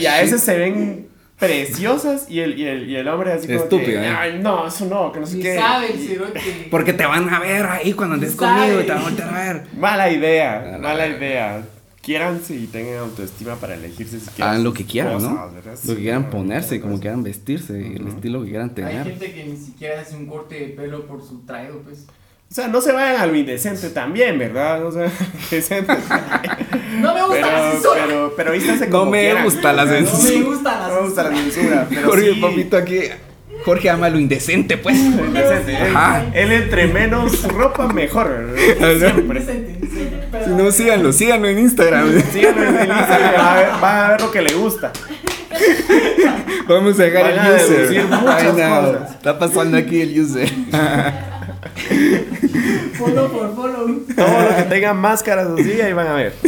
[0.00, 3.58] Y a veces se ven preciosas y el, y el, y el hombre así como
[3.60, 4.14] Estúpido, que, ¿eh?
[4.18, 5.54] ay, no, eso no, que no sé qué.
[5.56, 6.40] sabe el Y- cerote.
[6.70, 9.52] Porque te van a ver ahí cuando andes conmigo y te van a voltear a
[9.52, 9.62] ver.
[9.78, 11.62] Mala idea, mala idea.
[12.06, 15.50] Quiéranse y tengan autoestima para elegirse si quieren Hagan lo sus que quieran, ¿no?
[15.86, 17.00] Lo que quieran no, ponerse, no, como no.
[17.00, 18.14] quieran vestirse, y el Ujú.
[18.16, 19.04] estilo que quieran Hay tener.
[19.04, 22.06] gente que ni siquiera hace un corte de pelo por su traido, pues.
[22.48, 24.86] O sea, no se vayan a lo indecente también, ¿verdad?
[24.86, 25.10] O sea,
[25.50, 25.92] indecente.
[27.00, 28.04] No me gusta la pero, censura.
[28.06, 30.00] pero, pero vístanse No como me quieran, gusta la ¿verdad?
[30.00, 30.46] No me censura.
[30.46, 31.52] gusta la No me gusta la censura.
[31.52, 32.98] censura, pero Jorge, sí, papito aquí.
[33.64, 34.96] Jorge ama lo indecente, pues.
[34.96, 35.78] Indecente, ¿eh?
[35.92, 36.24] Ajá.
[36.34, 38.54] Él entre menos ropa, mejor.
[38.98, 39.75] Siempre.
[40.30, 42.22] Pero- Si no, síganlo, síganlo en Instagram.
[42.32, 44.92] Síganlo en el Instagram, va a ver, va a ver lo que le gusta.
[46.68, 48.06] Vamos a dejar Van a el user.
[48.26, 48.52] Ay, no,
[48.92, 49.10] cosas.
[49.12, 50.48] Está pasando aquí el user.
[52.98, 54.00] Follow por follow.
[54.16, 56.34] Todo lo que tenga máscaras así, ahí van a ver.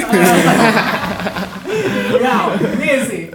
[2.10, 3.30] Cuidado, fíjense.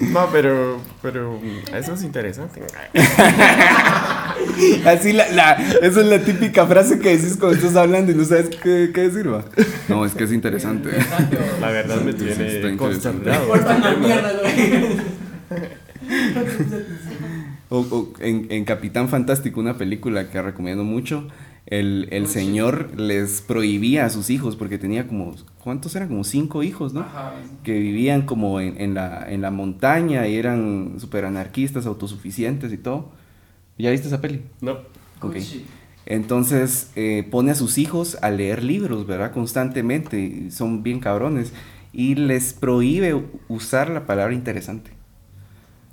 [0.00, 1.38] No, pero, pero
[1.76, 2.62] eso es interesante.
[4.86, 8.24] Así la, la, esa es la típica frase que decís cuando estás hablando y no
[8.24, 9.44] sabes qué, qué decir, va.
[9.86, 10.88] No, es que es interesante.
[11.60, 13.52] La verdad me tiene consternado.
[17.68, 21.28] O, o en, en Capitán Fantástico, una película que recomiendo mucho,
[21.78, 26.08] el, el señor les prohibía a sus hijos porque tenía como, ¿cuántos eran?
[26.08, 27.00] Como cinco hijos, ¿no?
[27.00, 27.34] Ajá.
[27.62, 32.78] Que vivían como en, en la, en la montaña y eran súper anarquistas, autosuficientes y
[32.78, 33.10] todo.
[33.78, 34.42] ¿Ya viste esa peli?
[34.60, 34.78] No.
[35.20, 35.36] Ok.
[36.06, 39.32] Entonces eh, pone a sus hijos a leer libros, ¿verdad?
[39.32, 41.52] Constantemente, y son bien cabrones.
[41.92, 44.90] Y les prohíbe usar la palabra interesante.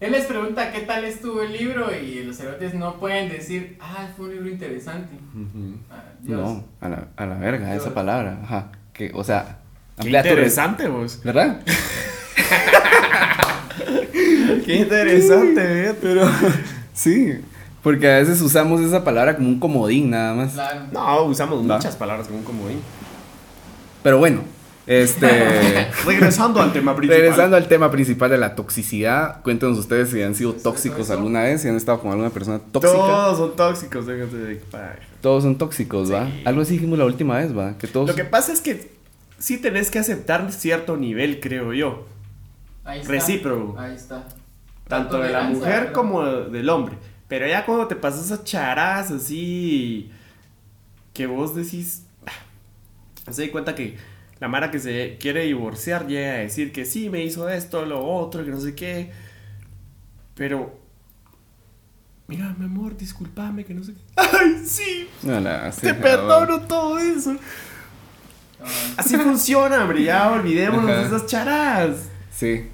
[0.01, 4.07] Él les pregunta qué tal estuvo el libro y los cerotes no pueden decir, ah,
[4.17, 5.15] fue un libro interesante.
[5.91, 6.39] Ah, Dios.
[6.41, 7.83] No, a la, a la verga, Dios.
[7.83, 8.39] esa palabra.
[8.43, 8.71] Ajá.
[8.93, 9.59] Que, o sea,
[10.01, 11.21] Qué interesante, vos.
[11.23, 11.61] ¿Verdad?
[14.65, 15.95] Qué interesante, ¿eh?
[16.01, 16.27] Pero
[16.93, 17.33] sí,
[17.83, 20.53] porque a veces usamos esa palabra como un comodín nada más.
[20.53, 20.81] Claro.
[20.91, 21.75] No, usamos Va.
[21.77, 22.81] muchas palabras como un comodín.
[24.03, 24.41] Pero bueno,
[24.87, 25.89] este...
[26.05, 27.21] Regresando al tema principal.
[27.21, 31.61] Regresando al tema principal de la toxicidad, cuéntenos ustedes si han sido tóxicos alguna vez,
[31.61, 32.93] si han estado con alguna persona tóxica.
[32.93, 34.61] Todos son tóxicos, déjate de.
[35.21, 36.25] Todos son tóxicos, ¿va?
[36.25, 36.41] Sí.
[36.45, 37.77] Algo así dijimos la última vez, ¿va?
[37.77, 38.09] Que todos...
[38.09, 38.91] Lo que pasa es que
[39.37, 42.07] sí tenés que aceptar cierto nivel, creo yo.
[42.83, 43.11] Ahí está.
[43.11, 43.79] Recíproco.
[43.79, 44.27] Ahí está.
[44.87, 46.95] Tanto de la mujer como del hombre.
[47.27, 50.11] Pero ya cuando te pasas a charas así.
[51.13, 52.03] Que vos decís.
[52.25, 53.97] ah, Se da cuenta que
[54.41, 58.05] la Mara que se quiere divorciar llega a decir que sí, me hizo esto, lo
[58.05, 59.11] otro, que no sé qué.
[60.35, 60.77] Pero.
[62.27, 64.01] Mira, mi amor, discúlpame, que no sé qué.
[64.17, 65.07] ¡Ay, sí!
[65.23, 67.35] No, la- sí, Te perdono todo eso.
[68.59, 68.65] Ah,
[68.97, 70.03] Así funciona, hombre.
[70.03, 70.99] Ya olvidémonos Ajá.
[70.99, 72.09] de esas charas.
[72.31, 72.67] Sí.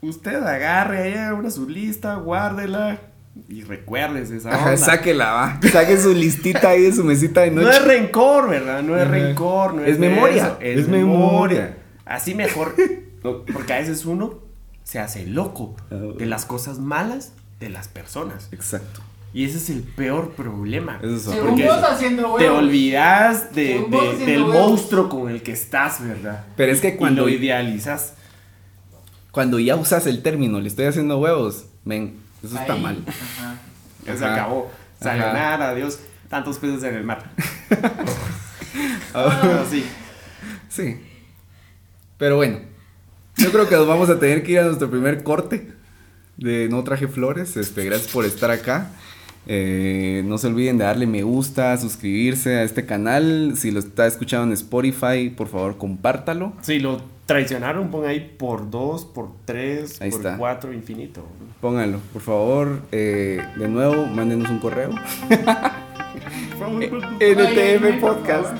[0.00, 3.00] Usted agarre ahí haga una su lista, guárdela
[3.48, 4.76] y recuérdese esa Ajá, onda.
[4.78, 5.60] sáquela, va.
[5.70, 7.76] Saque su listita ahí de su mesita de No noche.
[7.76, 8.82] es rencor, ¿verdad?
[8.82, 9.10] No es Ajá.
[9.12, 11.76] rencor, no es, Es memoria, es memoria.
[12.04, 12.74] Así mejor.
[13.24, 14.38] No, Porque a veces uno
[14.84, 18.48] se hace loco de las cosas malas de las personas.
[18.52, 19.00] Exacto.
[19.34, 20.98] Y ese es el peor problema.
[21.02, 22.38] Eso es Según Porque vos haciendo huevos.
[22.38, 24.54] Te olvidas de, de- del huevos.
[24.70, 26.44] monstruo con el que estás, ¿verdad?
[26.56, 28.14] Pero es que Y cuando, lo idealizas.
[29.30, 32.14] cuando ya usas el término, le estoy haciendo huevos, ven,
[32.46, 32.80] eso está Ahí.
[32.82, 33.04] mal.
[33.06, 33.54] Ajá.
[34.04, 34.34] Ya se Ajá.
[34.34, 34.70] acabó.
[35.00, 35.98] Sayonara, adiós.
[36.28, 37.30] Tantos peces en el mar.
[39.14, 39.62] Ah.
[39.66, 39.82] Así.
[40.68, 41.00] Sí.
[42.18, 42.58] Pero bueno,
[43.36, 45.72] yo creo que nos vamos a tener que ir a nuestro primer corte
[46.36, 47.56] de No Traje Flores.
[47.56, 48.90] Este, gracias por estar acá.
[49.46, 53.54] Eh, no se olviden de darle me gusta, suscribirse a este canal.
[53.56, 56.52] Si lo está escuchando en Spotify, por favor, compártalo.
[56.62, 60.38] Si lo traicionaron, pon ahí por dos, por tres, Ahí por está.
[60.38, 61.22] cuatro, infinito.
[61.60, 62.82] Pónganlo, por favor.
[62.92, 64.90] Eh, de nuevo, mándenos un correo.
[67.20, 68.56] NTM Podcast.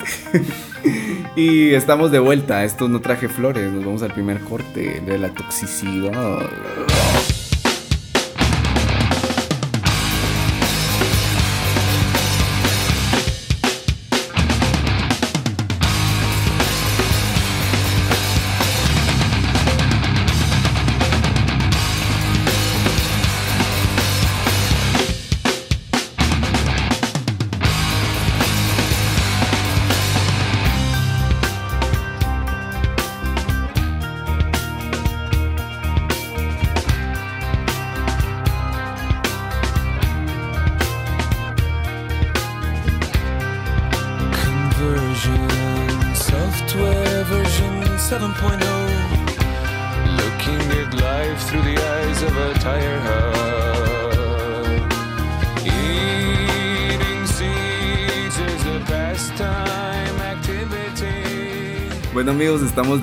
[1.37, 2.64] y estamos de vuelta.
[2.64, 3.72] Esto no traje flores.
[3.72, 6.40] Nos vamos al primer corte de la toxicidad.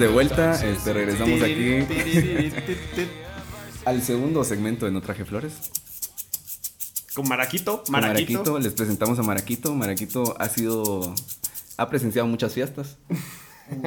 [0.03, 0.53] De vuelta.
[0.65, 2.51] Este, regresamos aquí
[3.85, 5.53] al segundo segmento de No Traje Flores.
[7.15, 8.31] Con Maraquito, Con Maraquito.
[8.39, 9.73] Maraquito, les presentamos a Maraquito.
[9.75, 11.13] Maraquito ha sido.
[11.77, 12.97] ha presenciado muchas fiestas.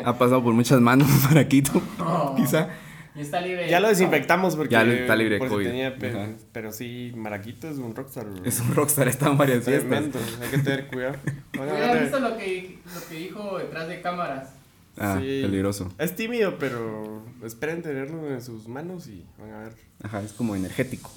[0.04, 1.82] ha pasado por muchas manos, Maraquito.
[1.98, 2.34] Oh.
[2.36, 2.68] Quizá.
[3.14, 3.68] Y está libre.
[3.68, 4.72] Ya lo desinfectamos porque.
[4.74, 5.66] Ya está libre de por si COVID.
[5.66, 6.28] tenía pe- Ajá.
[6.52, 8.26] pero sí, Maraquito es un rockstar.
[8.28, 8.42] güey.
[8.44, 10.04] Es un rockstar, está en varias fiestas.
[10.42, 11.16] Hay que tener cuidado.
[11.58, 14.50] ¿Hubieras ver- visto lo que, lo que dijo detrás de cámaras?
[14.98, 15.40] Ah, Sí.
[15.42, 15.92] peligroso.
[15.98, 19.72] Es tímido, pero esperen tenerlo en sus manos y van a ver.
[20.02, 21.10] Ajá, es como energético.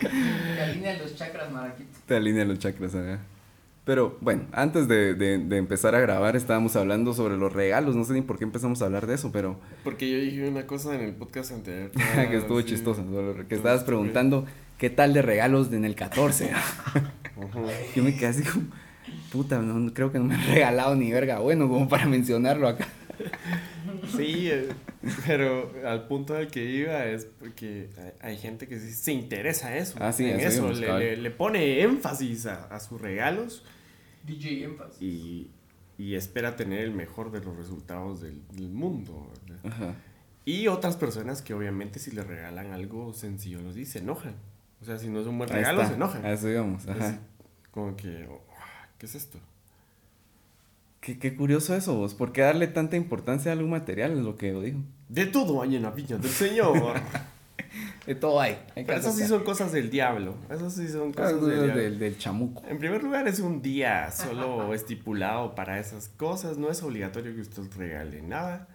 [0.00, 1.90] Que alinea los chakras, Maraquito.
[2.06, 3.18] Te alinea los chakras, ajá.
[3.84, 7.96] Pero bueno, antes de, de- de empezar a grabar estábamos hablando sobre los regalos.
[7.96, 10.66] No sé ni por qué empezamos a hablar de eso, pero Porque yo dije una
[10.66, 11.90] cosa en el podcast anterior.
[12.30, 12.66] que estuvo Sí.
[12.68, 13.02] chistoso.
[13.04, 14.46] sobre- Que estabas preguntando
[14.78, 16.52] qué tal de regalos en el 14.
[17.36, 17.66] Ujú.
[17.96, 18.66] Yo me quedé así como,
[19.32, 22.86] puta, no, creo que no me han regalado ni verga bueno como para mencionarlo acá.
[24.16, 24.68] Sí, eh,
[25.26, 27.88] pero al punto al que iba es porque
[28.20, 29.96] hay, gente que se interesa eso.
[30.00, 30.80] Ah, sí, en eso eso.
[30.80, 33.64] Le, le- le pone énfasis a, a sus regalos
[34.24, 35.00] DJ Énfasis.
[35.02, 35.50] y,
[35.98, 39.30] y espera tener el mejor de los resultados del, del mundo.
[39.64, 39.94] Ajá.
[40.44, 44.34] Y otras personas que obviamente si le regalan algo sencillo los dice, se enojan.
[44.80, 46.24] O sea, si no es un buen regalo, se enojan.
[46.24, 47.10] A eso íbamos, ajá.
[47.10, 48.26] Es como que,
[49.02, 49.36] ¿qué es esto?
[51.00, 52.14] Qué, qué curioso eso, vos.
[52.14, 54.12] ¿Por qué darle tanta importancia a algo material?
[54.12, 54.78] Es lo que yo digo.
[55.08, 56.94] De todo hay en la viña del Señor.
[58.06, 58.58] De todo hay.
[58.76, 60.36] hay Pero esas sí son cosas del diablo.
[60.50, 61.82] Esas sí son Cosas del del, diablo.
[61.82, 62.62] del, del chamuco.
[62.68, 66.56] En primer lugar, es un día solo estipulado para esas cosas.
[66.58, 68.68] No es obligatorio que usted regale nada.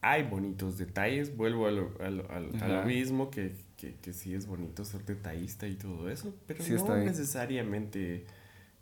[0.00, 1.36] Hay bonitos detalles.
[1.36, 4.46] Vuelvo a lo, a lo- a lo- a lo mismo, que, que, que sí es
[4.48, 6.34] bonito ser detallista y todo eso.
[6.48, 8.26] Pero Sí, no necesariamente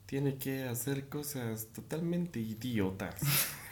[0.06, 3.20] tiene que hacer cosas totalmente idiotas.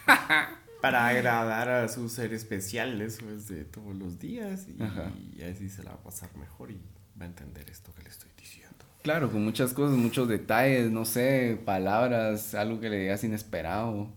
[0.82, 3.00] para agradar a su ser especial.
[3.00, 4.66] Eso es de todos los días.
[4.68, 5.12] Y, Ajá.
[5.50, 6.80] así se la va a pasar mejor y
[7.18, 8.84] va a entender esto que le estoy diciendo.
[9.02, 14.12] Claro, con muchas cosas, muchos detalles, no sé, palabras, algo que le digas inesperado.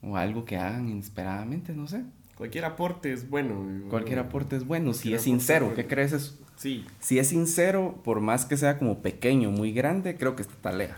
[0.00, 2.04] O algo que hagan inesperadamente, no sé.
[2.36, 3.88] Cualquier aporte es bueno.
[3.90, 5.72] Cualquier aporte es bueno, si es sincero.
[5.74, 6.36] ¿Qué crees eso?
[6.56, 10.54] Sí, Si es sincero, por más que sea como pequeño, muy grande, creo que está
[10.60, 10.96] talea.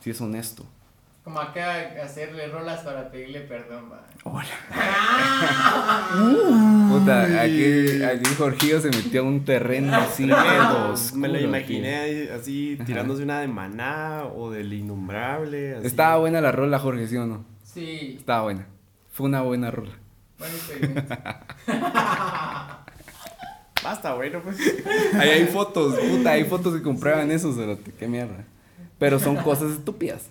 [0.00, 0.64] Si es honesto.
[1.24, 4.06] Como acá hacerle rolas para pedirle perdón, va.
[4.24, 4.48] Hola.
[6.90, 10.38] Puta, aquí, aquí Jorgillo se metió a un terreno así medio
[10.92, 12.84] oscuro, me lo imaginé así Ajá.
[12.86, 15.76] tirándose una de maná o del innombrable.
[15.76, 15.86] así.
[15.86, 17.44] Estaba buena la rola, Jorge, ¿sí o no?
[17.62, 18.66] Sí, Estaba buena.
[19.12, 19.92] Fue una buena rola.
[20.38, 21.16] Buen experimento.
[23.82, 24.58] Basta, bueno, pues.
[25.14, 28.44] Ahí hay fotos, puta, hay fotos que comprueban eso, cerote, qué mierda.
[28.98, 30.28] Pero son cosas estúpidas.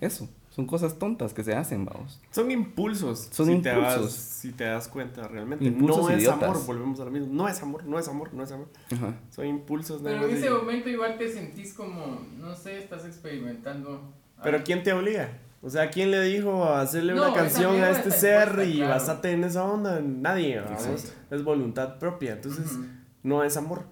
[0.00, 2.20] Eso, son cosas tontas que se hacen, vamos.
[2.30, 3.28] Son impulsos.
[3.32, 4.12] Son si Te das, impulsos.
[4.12, 5.64] si te das cuenta realmente.
[5.64, 6.42] Impulsos no es idiotas.
[6.44, 7.28] amor, volvemos a lo mismo.
[7.32, 8.68] No es amor, no es amor, no es amor.
[8.92, 9.14] Ajá.
[9.30, 14.12] Son impulsos nada Pero en ese momento igual te sentís como, no sé, estás experimentando.
[14.42, 14.62] Pero.
[14.62, 15.30] ¿quién te obliga?
[15.64, 18.90] O sea, ¿quién le dijo a hacerle No, una canción a este ser y claro.
[18.92, 19.98] basate en esa onda?
[20.02, 21.12] Nadie, vamos.
[21.30, 22.34] Es voluntad propia.
[22.34, 22.78] Entonces,
[23.22, 23.84] no es amor.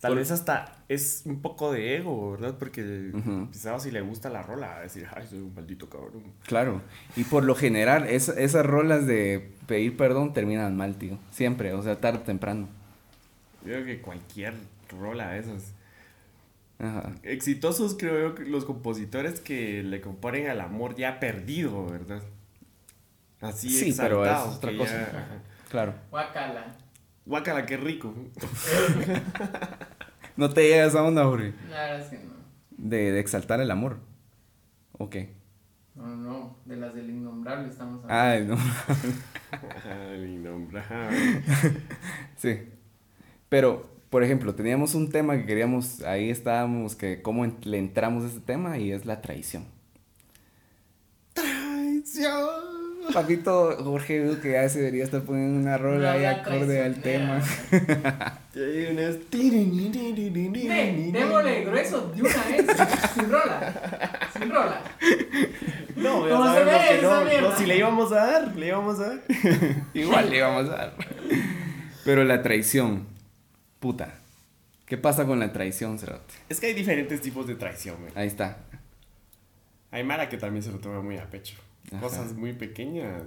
[0.00, 2.56] Tal Por- vez hasta es un poco de ego, ¿verdad?
[2.58, 3.48] Porque Ujú.
[3.50, 6.22] quizás si le gusta la rola, a decir, ay, soy un maldito cabrón.
[6.46, 6.82] Claro.
[7.16, 11.18] Y por lo general, es- esas rolas de pedir perdón terminan mal, tío.
[11.30, 12.68] Siempre, o sea, tarde o temprano.
[13.64, 14.54] Yo creo que cualquier
[15.00, 15.72] rola de esas.
[16.78, 17.12] Ajá.
[17.24, 22.22] Exitosos creo yo que los compositores que le componen al amor ya perdido, ¿verdad?
[23.40, 24.92] Así Sí, pero es exaltados otra que cosa.
[25.12, 25.42] ya-.
[25.70, 25.94] Claro.
[26.10, 26.76] Guácala.
[27.26, 28.14] Guácala, qué rico.
[30.36, 31.52] No te llega esa onda, Jorge.
[31.68, 32.32] La verdad es que no.
[32.76, 33.98] De, de exaltar el amor.
[34.92, 35.34] ¿O qué?
[35.96, 38.14] No, no, de las del innombrable estamos hablando.
[38.14, 38.56] Ay, no.
[39.84, 41.42] Ay, innombrable.
[42.36, 42.68] Sí.
[43.48, 48.24] Pero, por ejemplo, teníamos un tema que queríamos, ahí estábamos, que cómo en- le entramos
[48.24, 49.64] a ese tema y es la traición.
[51.34, 52.48] Traición.
[53.12, 57.40] Papito, Jorge, veo que ya se debería estar poniendo una rola ahí acorde al tema.
[61.12, 62.66] démosle grueso de una vez.
[63.14, 64.28] sin rola.
[64.38, 64.82] Sin rola.
[65.96, 67.40] No, ya ¿Cómo se ve que no, mierda?
[67.50, 69.20] no, si le íbamos a dar, le íbamos a dar.
[69.94, 70.94] Igual le íbamos a dar.
[72.04, 73.07] Pero la traición,
[73.80, 74.14] puta.
[74.86, 76.34] ¿Qué pasa con la traición, Cerote?
[76.48, 78.12] Es que hay diferentes tipos de traición, güey.
[78.14, 78.58] Ahí está.
[79.90, 81.56] Hay Mara que también se lo toma muy a pecho.
[81.92, 82.00] Ajá.
[82.00, 83.22] Cosas muy pequeñas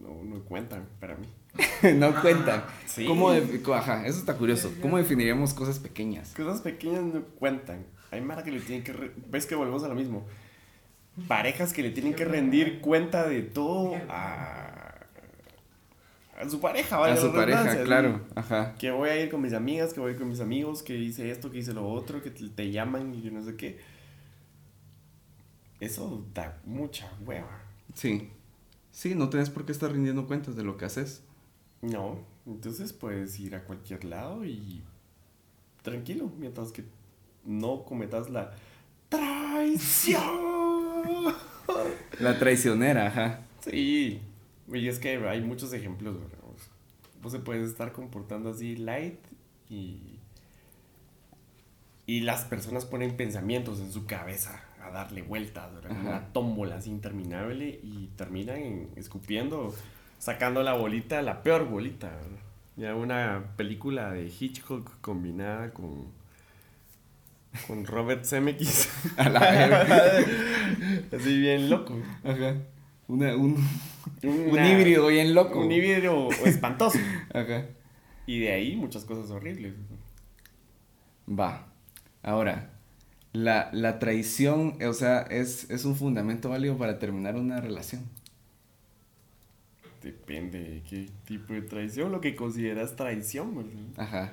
[0.00, 1.26] no, no cuentan para mí.
[1.96, 2.64] no cuentan.
[2.86, 3.04] Sí.
[3.06, 4.72] ¿Cómo de- Ajá, eso está curioso.
[4.80, 6.32] ¿Cómo definiríamos cosas pequeñas?
[6.34, 7.84] Cosas pequeñas no cuentan.
[8.10, 8.92] Hay Mara que le tienen que...
[8.92, 10.24] re- ¿Ves que volvemos a lo mismo?
[11.28, 14.71] Parejas que le tienen que rendir cuenta de todo a...
[16.42, 18.20] A su pareja, A valga su pareja, claro.
[18.34, 18.74] Ajá.
[18.78, 21.50] Que voy a ir con mis amigas, que voy con mis amigos, que hice esto,
[21.50, 23.78] que hice lo otro, que te, te llaman y yo no sé qué.
[25.80, 27.60] Eso da mucha hueva.
[27.94, 28.30] Sí.
[28.90, 31.22] Sí, no tenés por qué estar rindiendo cuentas de lo que haces.
[31.80, 34.82] No, entonces puedes ir a cualquier lado y
[35.82, 36.84] tranquilo, mientras que
[37.44, 38.52] no cometas la
[39.08, 40.22] traición.
[42.20, 43.40] La traicionera, ajá.
[43.60, 44.20] Sí,
[44.72, 46.38] y es que hay muchos ejemplos, ¿verdad?
[47.22, 49.18] Vos se puedes estar comportando así light
[49.70, 50.18] y...
[52.04, 55.92] Y las personas ponen pensamientos en su cabeza a darle vueltas, ¿verdad?
[55.92, 56.00] Ajá.
[56.08, 59.72] Una tómbola así interminable y terminan en- escupiendo,
[60.18, 62.38] sacando la bolita, la peor bolita, ¿verdad?
[62.76, 66.06] Ya una película de Hitchcock combinada con,
[67.66, 68.88] con Robert Zemeckis.
[69.16, 69.40] A la
[71.12, 71.96] así bien loco.
[72.24, 72.54] Ajá.
[73.12, 73.56] Una, un,
[74.22, 75.60] un Una- híbrido bien loco.
[75.60, 76.98] Un híbrido espantoso.
[77.34, 77.66] Ajá.
[78.26, 79.74] Y de ahí muchas cosas horribles.
[81.28, 81.66] Va.
[82.22, 82.70] Ahora,
[83.34, 88.02] la, la traición, o sea, es, es un fundamento válido para terminar una relación.
[90.02, 93.72] Depende de qué tipo de traición, lo que consideras traición, ¿verdad?
[93.98, 94.32] Ajá.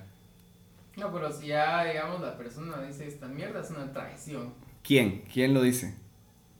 [0.97, 4.53] No, pero si ya, digamos, la persona dice esta mierda es una traición.
[4.83, 5.23] ¿Quién?
[5.31, 5.95] ¿Quién lo dice?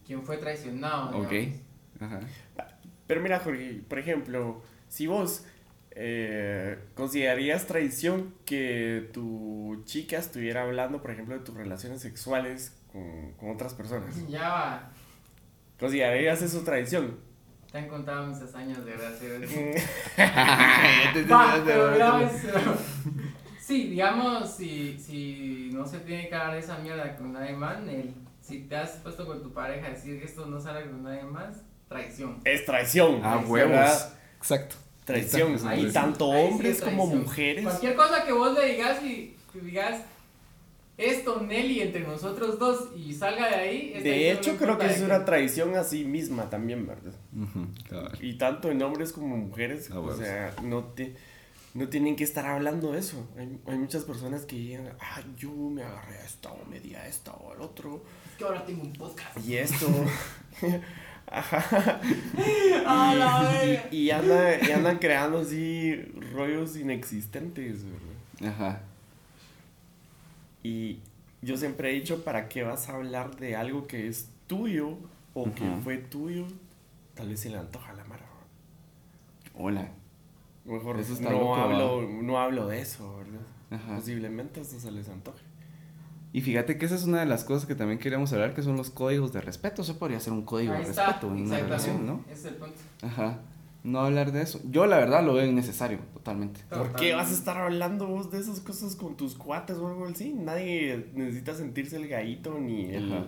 [0.05, 1.17] ¿Quién fue traicionado?
[1.17, 1.29] Ok.
[1.31, 1.68] digamos?
[1.99, 2.19] Ajá.
[3.07, 5.45] Pero mira, Jorge, por ejemplo, si vos
[5.91, 13.33] eh, considerarías traición que tu chica estuviera hablando, por ejemplo, de tus relaciones sexuales con,
[13.33, 14.91] con otras personas, Ya va.
[15.79, 17.17] ¿considerarías eso traición?
[17.71, 19.29] Te han contado mis hazañas de gracia.
[23.59, 27.79] Sí, digamos, si, si no se tiene que hablar de esa mierda con nadie más,
[27.83, 28.15] Nel.
[28.41, 31.21] Si te has puesto con tu pareja a decir que esto no sale con nadie
[31.21, 32.37] más, traición.
[32.45, 33.21] Es traición.
[33.23, 33.49] Ah, ¿verdad?
[33.49, 34.07] huevos.
[34.37, 34.75] Exacto.
[35.03, 35.57] Traición.
[35.67, 37.63] Ahí pues, tanto Ahí hombres es como mujeres.
[37.63, 40.01] Cualquier cosa que vos le digas y que digas
[40.99, 44.03] esto, Nelly, entre nosotros dos y salga de ahí.
[44.03, 47.13] De hecho, creo que es una traición a sí misma también, ¿verdad?
[48.19, 51.15] Y tanto en hombres como en mujeres, Ah, o sea, no te
[51.73, 53.27] no tienen que estar hablando de eso.
[53.37, 56.95] Hay, hay muchas personas que llegan, ah, yo me agarré a esta o me di
[56.95, 58.03] a esta o al otro.
[58.31, 59.37] Es que ahora tengo un podcast.
[59.47, 59.87] Y esto.
[61.31, 61.99] Ajá.
[62.87, 63.87] A la verga.
[63.91, 65.95] Y, y, anda- y andan creando así
[66.33, 68.53] rollos inexistentes, ¿verdad?
[68.55, 68.81] Ajá.
[70.63, 70.99] Y
[71.41, 74.97] yo siempre he dicho, ¿para qué vas a hablar de algo que es tuyo
[75.33, 76.45] o que fue tuyo?
[77.13, 78.25] Tal vez se le antoja a la mara.
[79.53, 79.89] Hola.
[80.65, 83.41] Mejor Eso está no, loco, hablo, no hablo de eso, ¿verdad?
[83.71, 83.95] Ajá.
[83.97, 85.43] Posiblemente hasta se les antoje.
[86.31, 88.77] Y fíjate que esa es una de las cosas que también queríamos hablar, que son
[88.77, 89.81] los códigos de respeto.
[89.81, 91.07] Eso podría ser un código Ahí de está.
[91.07, 92.23] respeto en una relación, ¿no?
[92.29, 92.75] Ese es el punto.
[93.01, 93.39] Ajá.
[93.83, 94.59] No hablar de eso.
[94.69, 96.59] Yo la verdad lo veo innecesario, totalmente.
[96.69, 100.05] ¿Por qué vas a estar hablando vos de esas cosas con tus cuates o algo
[100.05, 100.33] así?
[100.33, 103.25] Nadie necesita sentirse el gallito ni el Ajá.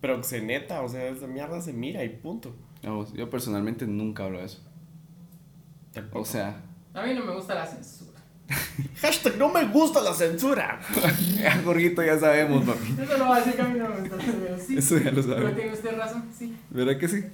[0.00, 2.54] proxeneta, o sea, esa mierda se mira y punto.
[2.82, 4.60] Vamos, yo personalmente nunca hablo de eso.
[6.12, 6.62] O sea,
[6.94, 8.09] A mí no me gusta la censura.
[9.00, 10.80] Hashtag no me gusta la censura.
[10.80, 12.94] a Jorgito ya sabemos, papi.
[13.00, 14.76] Eso lo va a decir que a mí no me gusta, pero sí.
[14.78, 15.54] Eso ya lo Pero sabemos.
[15.56, 16.56] tiene usted razón, sí.
[16.70, 17.24] ¿Verdad que sí?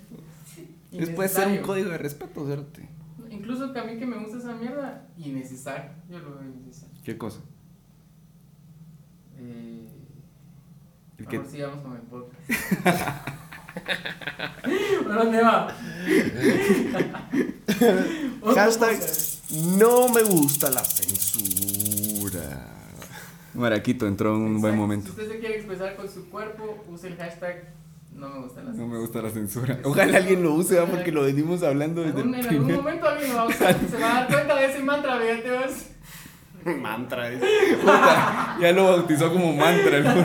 [0.93, 2.81] Es puede ser un código de respeto, ¿cierto?
[3.31, 5.91] Incluso que a mí que me gusta esa mierda, innecesario.
[6.09, 6.95] Yo lo veo innecesario.
[7.05, 7.41] ¿Qué cosa?
[9.39, 9.87] Eh,
[11.19, 12.41] El que- Mejor sigamos con el podcast.
[15.05, 15.69] ¿Por dónde va?
[18.55, 18.99] Hashtag.
[19.51, 22.69] No me gusta la censura.
[23.55, 25.07] Maraquito entró en un buen momento.
[25.07, 27.77] Si usted se quiere expresar con su cuerpo, use el hashtag
[28.15, 28.99] no me gusta la No me censura.
[29.01, 29.79] gusta la censura.
[29.85, 30.91] Ojalá alguien lo use, ¿verdad?
[30.91, 32.77] porque lo venimos hablando desde el en algún primer...
[32.77, 33.77] momento alguien lo va a usar.
[33.91, 36.77] Se va a dar cuenta de ese mantra, fíjate vos.
[36.81, 37.31] Mantra.
[37.31, 37.41] es.
[37.79, 40.01] Puta, ya lo bautizó como mantra.
[40.01, 40.25] güey.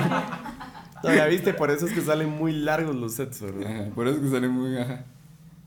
[1.01, 3.71] Todavía viste, por eso es que salen muy largos los sets, ¿verdad?
[3.71, 4.77] Ajá, por eso es que sale muy...
[4.77, 5.03] Ajá.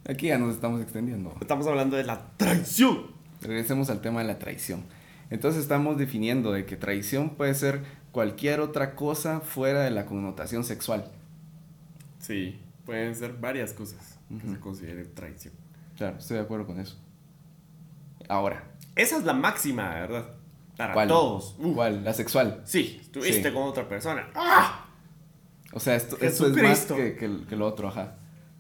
[0.09, 1.35] Aquí ya nos estamos extendiendo.
[1.41, 3.14] Estamos hablando de la traición.
[3.45, 4.83] Regresemos al tema de la traición.
[5.31, 10.65] Entonces estamos definiendo de que traición puede ser cualquier otra cosa fuera de la connotación
[10.65, 11.11] sexual.
[12.19, 15.55] Sí, pueden ser varias cosas que se consideren traición.
[15.97, 16.97] Claro, estoy de acuerdo con eso.
[18.29, 18.65] Ahora,
[18.97, 20.27] Esa es la máxima, ¿verdad?
[20.77, 21.09] Para ¿cuál?
[21.09, 21.57] todos.
[21.59, 22.05] Uh, ¿Cuál?
[22.05, 22.63] La sexual.
[22.65, 23.55] Sí, estuviste Sí.
[23.55, 24.29] con otra persona.
[24.35, 24.87] ¡Ah!
[25.73, 28.17] O sea, esto, esto es más que, que, que lo otro, ajá.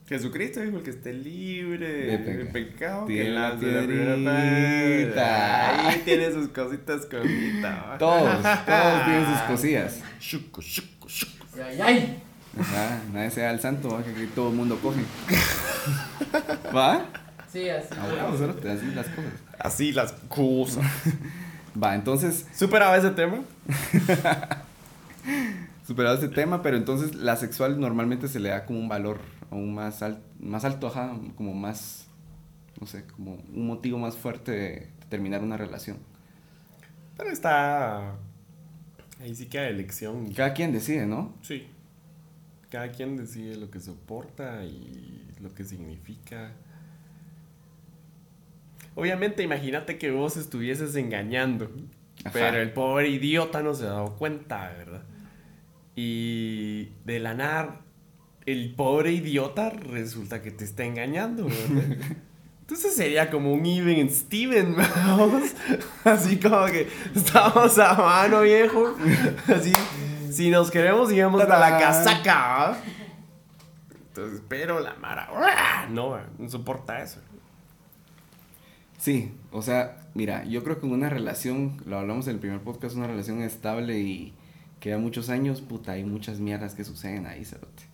[0.07, 3.07] Jesucristo dijo el que esté libre De de, peca- pecado.
[3.07, 5.89] Tiene que la lance la primera piedrita.
[5.89, 7.99] Ahí tiene sus cositas cositas.
[7.99, 10.01] Todos, todos tienen sus cosillas.
[10.21, 11.47] Shuku, shuku, shuku.
[11.63, 12.23] Ay, ay.
[12.61, 14.05] Ajá, nadie sea el santo, ¿va?
[14.05, 15.01] que, que todo el mundo coge.
[16.77, 17.07] ¿Va?
[17.51, 17.89] Sí, así.
[17.93, 19.33] Ah, bueno, cerote, así las cosas.
[19.59, 20.85] Así las cosas.
[21.83, 23.39] Va, entonces, ¿Superaba ese tema?
[25.87, 29.21] Superado este tema, pero entonces la sexual normalmente se le da como un valor
[29.51, 32.09] aún más, al- más alto, ajá, como más
[32.81, 35.97] no sé, como un motivo más fuerte de terminar una relación.
[37.17, 38.17] Pero está.
[39.21, 40.33] Ahí sí queda elección.
[40.33, 41.33] Cada quien decide, ¿no?
[41.41, 41.69] Sí.
[42.71, 46.51] Cada quien decide lo que soporta y lo que significa.
[48.97, 51.71] Obviamente, imagínate que vos estuvieses engañando.
[52.25, 52.31] Ajá.
[52.33, 55.03] Pero el pobre idiota no se ha dado cuenta, ¿verdad?
[55.97, 57.81] Y de la nada,
[58.47, 61.97] el pobre idiota resulta que te está engañando, ¿verdad?
[62.61, 65.53] Entonces sería como un Even Steven, vamos.
[66.05, 68.97] Así como que estamos a mano, viejo.
[69.47, 69.73] Así,
[70.31, 72.79] si nos queremos, digamos hasta la casaca.
[74.09, 75.87] Entonces, pero la Mara, ¡ah!
[75.91, 77.21] no, no soporta eso.
[78.99, 82.61] Sí, o sea, mira, yo creo que en una relación, lo hablamos en el primer
[82.61, 84.33] podcast, una relación estable y
[84.85, 87.85] que da muchos años, puta, hay muchas mierdas que suceden ahí, cerote.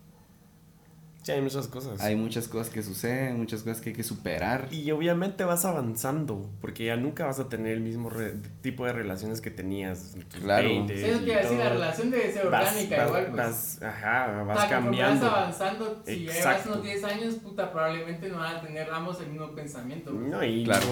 [1.23, 2.01] Sí, hay muchas cosas.
[2.01, 4.67] Hay muchas cosas que suceden, muchas cosas que hay que superar.
[4.71, 8.91] Y obviamente vas avanzando, porque ya nunca vas a tener el mismo re- tipo de
[8.91, 10.15] relaciones que tenías.
[10.41, 10.67] Claro.
[10.67, 13.25] 20s Sí, eso y te iba a decir, la relación debe ser orgánica vas- igual,
[13.27, 13.37] pues.
[13.37, 15.25] vas- ajá, vas O sea, conforme cambiando.
[15.27, 19.21] Vas avanzando, si ya llevas unos 10 años, puta, probablemente no van a tener ambos
[19.21, 20.11] el mismo pensamiento.
[20.11, 20.29] pues.
[20.29, 20.87] No, y Claro.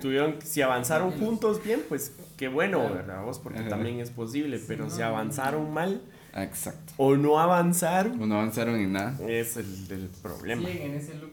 [0.00, 2.94] tuvieron, si avanzaron juntos bien, pues qué bueno, Claro.
[2.94, 3.24] ¿verdad?
[3.24, 3.38] Vos?
[3.38, 3.68] Porque Ajá.
[3.68, 5.06] también es posible, pero no, si no.
[5.06, 6.02] avanzaron mal
[6.34, 6.92] Exacto.
[6.96, 9.16] o no avanzaron, O no avanzaron en nada.
[9.28, 10.66] es el, el problema.
[10.68, 11.30] Siguen en ese loop.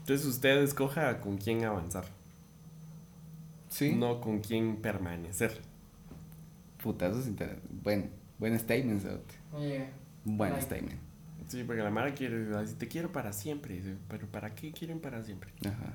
[0.00, 2.04] Entonces usted escoja con quién avanzar,
[3.68, 3.94] Sí.
[3.94, 5.60] no con quién permanecer.
[6.82, 7.66] Puta, eso es interesante.
[7.82, 9.02] Buen, buen statement.
[9.52, 9.88] Oye,
[10.24, 10.64] Buen Like.
[10.64, 11.00] statement.
[11.48, 15.22] Sí, porque la Mara quiere, así, te quiero para siempre, pero ¿para qué quieren para
[15.24, 15.50] siempre?
[15.66, 15.92] Ajá.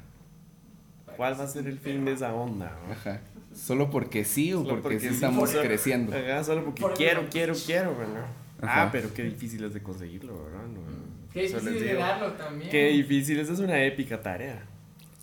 [1.17, 2.77] ¿Cuál va a ser el fin de esa onda?
[2.87, 2.93] no?
[2.93, 3.21] Ajá.
[3.53, 6.15] Solo porque sí o Solo porque, sí sí, estamos creciendo.
[6.15, 8.25] Ajá, solo porque Por- quiero, quiero, quiero, ¿verdad?
[8.61, 8.83] Ajá.
[8.83, 10.65] Ah, pero qué difícil es de conseguirlo, ¿verdad?
[10.67, 10.79] No,
[11.31, 12.71] qué difícil de darlo también.
[12.71, 14.63] Qué difícil, esa es una épica tarea.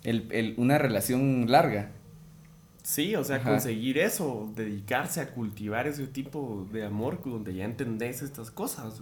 [0.03, 1.89] El, el- una relación larga.
[2.83, 3.49] Sí, o sea, Ajá.
[3.51, 8.99] conseguir eso, dedicarse a cultivar ese tipo de amor donde ya entendés estas cosas.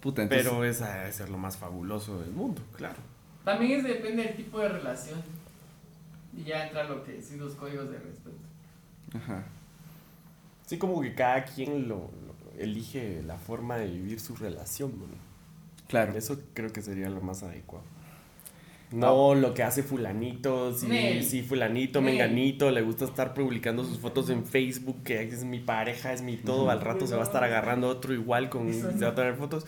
[0.00, 0.46] Puta, entonces.
[0.46, 2.96] Pero esa debe ser lo más fabuloso del mundo, claro.
[3.44, 5.20] También es depende del tipo de relación.
[6.36, 8.36] Y ya entra lo que decís los códigos de respeto.
[9.14, 9.44] Ajá.
[10.66, 14.92] Sí, como que cada quien lo, lo- elige la forma de vivir su relación.
[14.98, 15.06] ¿no?
[15.88, 16.14] Claro.
[16.16, 17.84] Eso creo que sería lo más adecuado.
[18.92, 22.12] No lo que hace fulanito, si, si fulanito, Nel.
[22.12, 26.36] menganito, le gusta estar publicando sus fotos en Facebook, que es mi pareja, es mi
[26.36, 29.14] todo, al rato se va a estar agarrando otro igual con, Eso se va a
[29.16, 29.66] tener fotos.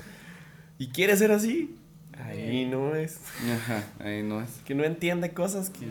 [0.78, 1.74] ¿Y quiere ser así?
[2.16, 2.70] Ahí Nel.
[2.70, 3.20] no es.
[3.52, 3.84] Ajá.
[3.98, 4.50] Ahí no es.
[4.64, 5.86] Que no entiende cosas que...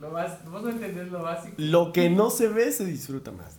[0.00, 1.54] Lo bas- vos no entendés lo básico.
[1.58, 3.56] Lo que no se ve se disfruta más.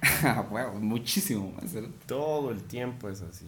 [0.80, 1.70] Muchísimo más.
[1.70, 1.92] cerote.
[2.06, 3.46] Todo el tiempo es así.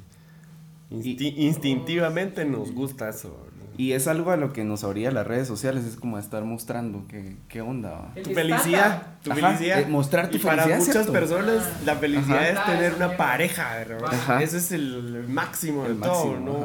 [0.90, 3.36] Y- instintivamente nos gusta eso.
[3.76, 7.06] Y es algo a lo que nos abría las redes sociales, es como estar mostrando
[7.08, 8.12] qué, qué onda.
[8.22, 9.80] Tu felicidad, tu Ajá, felicidad.
[9.80, 11.12] eh, mostrar tu y para muchas ¿cierto?
[11.12, 11.80] personas Ah.
[11.86, 12.48] la felicidad Ajá.
[12.50, 14.12] es tener eso una pareja, ¿verdad?
[14.12, 14.42] Ajá.
[14.42, 16.56] Ese es el máximo El de todo, ¿no?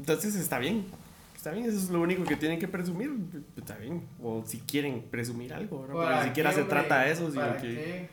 [0.00, 0.84] Entonces está bien.
[1.40, 3.10] Está bien, eso es lo único que tienen que presumir.
[3.56, 4.02] Está bien.
[4.22, 5.94] O si quieren presumir algo, ¿verdad?
[5.94, 7.68] Pero ¿Para ni siquiera qué, se trata de eso, sino ¿Para que.
[7.68, 8.08] qué?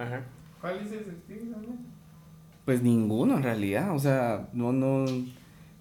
[0.00, 0.22] Ajá.
[0.60, 1.70] ¿Cuál es ese estilo, hombre?
[2.64, 5.06] Pues ninguno en realidad, o sea, no, no.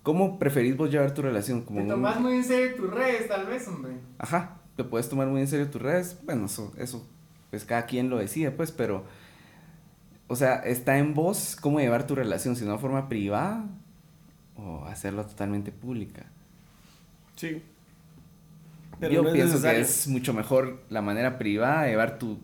[0.01, 1.61] ¿Cómo preferís vos llevar tu relación?
[1.61, 3.93] Como Te un- tomas muy en serio tus redes, tal vez, hombre.
[4.17, 6.19] Ajá, te puedes tomar muy en serio tus redes.
[6.23, 7.07] Bueno, eso, eso,
[7.51, 9.03] pues cada quien lo decide, pues, pero.
[10.27, 13.65] O sea, está en vos cómo llevar tu relación, si de una forma privada
[14.55, 16.25] o hacerlo totalmente pública.
[17.37, 17.61] Sí.
[18.99, 19.79] Yo no es pienso necesario.
[19.79, 22.39] que es mucho mejor la manera privada de llevar tu.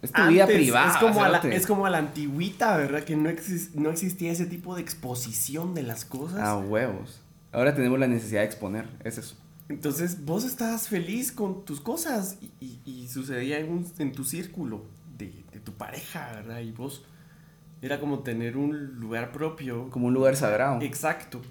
[0.00, 0.90] Es tu vida privada.
[0.92, 3.04] Es como, a la, es como a la antigüita, ¿verdad?
[3.04, 6.40] Que no, exis- no existía ese tipo de exposición de las cosas.
[6.40, 7.20] A huevos.
[7.52, 9.36] Ahora tenemos la necesidad de exponer, es eso.
[9.68, 14.24] Entonces vos estabas feliz con tus cosas y, y- y sucedía en, un- en tu
[14.24, 14.84] círculo
[15.18, 16.60] de, de tu pareja, ¿verdad?
[16.60, 17.04] Y vos
[17.80, 19.88] era como tener un lugar propio.
[19.90, 20.80] Como un lugar sagrado.
[20.82, 21.42] Exacto.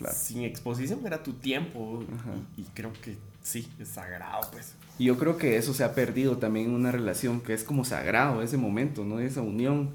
[0.00, 0.16] Claro.
[0.18, 2.02] Sin exposición era tu tiempo
[2.56, 4.74] y, y creo que sí, es sagrado, pues.
[4.98, 7.84] Y yo creo que eso se ha perdido también en una relación, que es como
[7.84, 9.20] sagrado ese momento, ¿no?
[9.20, 9.90] Esa unión,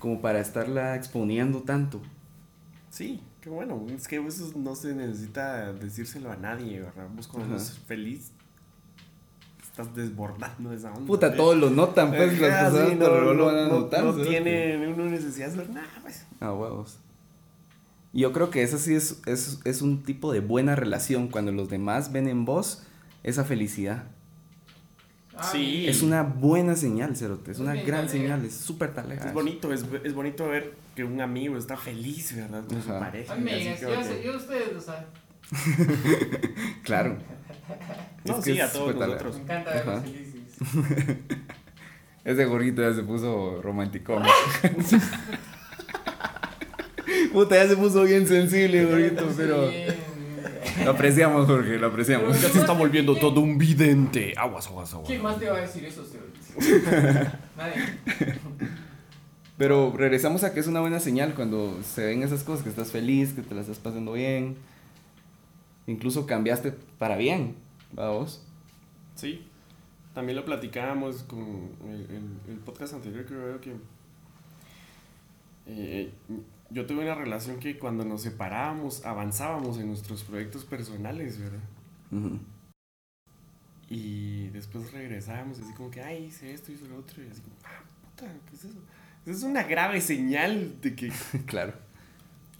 [0.00, 2.00] como para estarla exponiendo tanto.
[2.90, 3.86] Sí, qué bueno.
[3.94, 7.08] Es que eso no se necesita decírselo a nadie, ¿verdad?
[7.14, 8.32] Vos cuando estás feliz,
[9.62, 11.06] estás desbordando esa onda.
[11.06, 11.36] Puta, ¿sí?
[11.36, 14.04] todos lo notan, pues, las Ajá, personas no, lo van a no- notar.
[14.04, 14.28] no ¿sabes?
[14.28, 16.26] tiene uno necesidad de hacer nada, pues.
[16.40, 16.98] A huevos.
[18.12, 21.50] Y Yo creo que eso sí es, es, es un tipo de buena relación, cuando
[21.52, 22.82] los demás ven en vos
[23.22, 24.04] esa felicidad.
[25.50, 25.86] Sí.
[25.88, 27.52] Es una buena señal, Cerote.
[27.52, 28.44] Es una gran señal.
[28.44, 29.24] Es súper talega.
[29.26, 32.64] Es bonito, es, es bonito ver que un amigo está feliz, ¿verdad?
[32.66, 33.32] Con su pareja.
[33.32, 35.06] Amigas, yo, que- sé- yo ustedes lo saben.
[36.84, 37.16] Claro.
[38.24, 39.36] No, Es que sí, a todos nosotros.
[39.36, 40.34] Me encanta verlos felices.
[42.24, 44.20] Ese gorrito ya se puso romántico.
[47.32, 49.70] Puta, ya se puso bien sensible, gorrito, pero.
[50.84, 52.40] Lo apreciamos, Jorge, lo apreciamos.
[52.40, 54.34] Ya se está volviendo todo un vidente.
[54.36, 55.08] Aguas, aguas, aguas.
[55.08, 56.04] ¿Quién más te va a decir eso?
[57.56, 57.74] Nadie.
[59.58, 62.90] Pero regresamos a que es una buena señal cuando se ven esas cosas, que estás
[62.90, 64.56] feliz, que te la estás pasando bien.
[65.86, 67.54] Incluso cambiaste para bien,
[67.96, 68.42] ¿va vos?
[69.14, 69.42] Sí,
[70.14, 73.72] también lo platicábamos con el, el- el podcast anterior, creo que
[75.66, 76.10] eh,
[76.72, 81.60] yo tuve una relación que cuando nos separábamos avanzábamos en nuestros proyectos personales, ¿verdad?
[82.10, 82.38] Ujú.
[83.88, 87.56] Y después regresábamos así como que, ay, hice esto, hice lo otro, y así como,
[87.64, 88.78] ah, puta, ¿qué es eso?
[89.26, 91.12] Eso es una grave señal de que
[91.46, 91.74] Claro.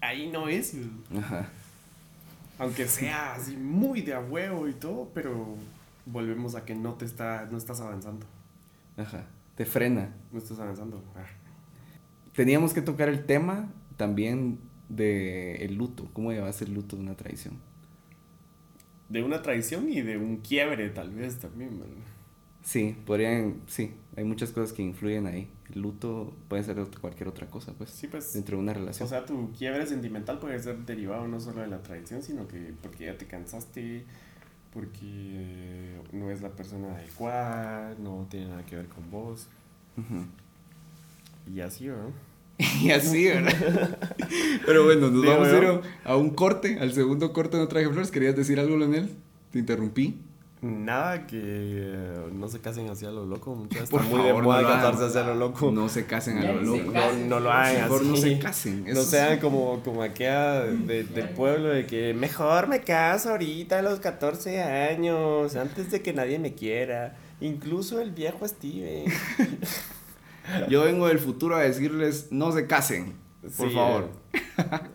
[0.00, 1.24] ahí no es, ¿verdad?
[1.24, 1.48] Ajá.
[2.58, 5.56] aunque sea así muy de a huevo y todo, pero
[6.06, 8.26] volvemos a que no te está, no estás avanzando,
[8.96, 9.24] Ajá.
[9.56, 10.10] Te frena.
[10.32, 11.02] no estás avanzando.
[11.16, 11.24] Ah.
[12.34, 16.08] Teníamos que tocar el tema también de el luto.
[16.12, 17.54] ¿Cómo llevas el luto de una traición?
[19.08, 21.94] De una traición y de un quiebre tal vez también, ¿verdad?
[22.62, 25.50] Sí, podrían, sí, hay muchas cosas que influyen ahí.
[25.74, 29.06] El luto puede ser cualquier otra cosa, pues, Sí, pues, dentro de una relación.
[29.06, 32.72] o sea, tu quiebre sentimental puede ser derivado no solo de la traición, sino que
[32.80, 34.04] porque ya te cansaste,
[34.72, 39.48] porque no es la persona adecuada, no tiene nada que ver con vos,
[41.52, 42.10] y así, ¿verdad?
[42.82, 43.98] y así, ¿verdad?
[44.66, 47.88] Pero bueno, nos vamos a ir a un corte, al segundo corte de No Traje
[47.88, 48.10] Flores.
[48.10, 49.10] ¿Querías decir algo, Leonel?
[49.50, 50.18] Te interrumpí.
[50.64, 53.90] Nada, que eh, no se casen hacia lo loco, muchachos.
[53.90, 55.72] Por muy de favor, moda no casarse hacia lo loco.
[55.72, 56.92] No se casen a lo loco.
[56.92, 58.22] No, no lo hagan Mejor no así.
[58.22, 58.84] se casen.
[58.86, 59.40] No sean sí.
[59.40, 64.62] como, como aquella de- del pueblo de que mejor me caso ahorita a los 14
[64.62, 67.16] años, antes de que nadie me quiera.
[67.40, 69.06] Incluso el viejo Steven.
[70.68, 73.14] Yo vengo del futuro a decirles, no se casen,
[73.56, 74.10] por Sí, favor.
[74.32, 74.40] eh,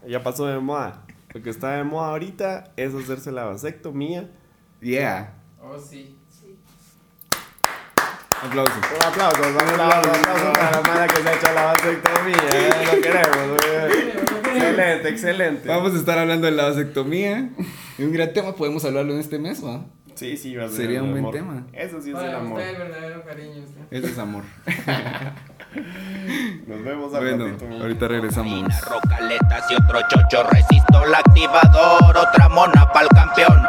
[0.10, 1.04] ya pasó de moda.
[1.34, 4.30] Lo que está de moda ahorita es hacerse la vasectomía.
[4.82, 5.34] Yeah.
[5.62, 6.16] Oh, sí.
[8.43, 8.76] Aplausos.
[8.76, 12.38] Un aplauso, un aplauso, un aplauso para la mala que se ha hecho la vasectomía.
[12.54, 13.58] eh, Lo queremos.
[13.68, 14.14] eh.
[14.58, 15.68] Excelente, excelente.
[15.70, 17.50] Vamos a estar hablando de la vasectomía.
[17.98, 19.86] Y un gran tema, podemos hablarlo en este mes, ¿va?
[20.18, 21.34] Sí, sí, va a ser Sería el un buen amor.
[21.36, 21.63] tema.
[21.74, 22.59] Eso sí es el Para amor.
[22.59, 23.63] usted el verdadero cariño.
[23.63, 23.82] usted.
[23.91, 24.43] Ese es amor.
[26.68, 27.82] Nos vemos al bueno, ratito.
[27.84, 28.63] ahorita regresamos.
[28.63, 33.63] Una rocaletas y otro chocho resisto el activador, otra mona pa'l campeón.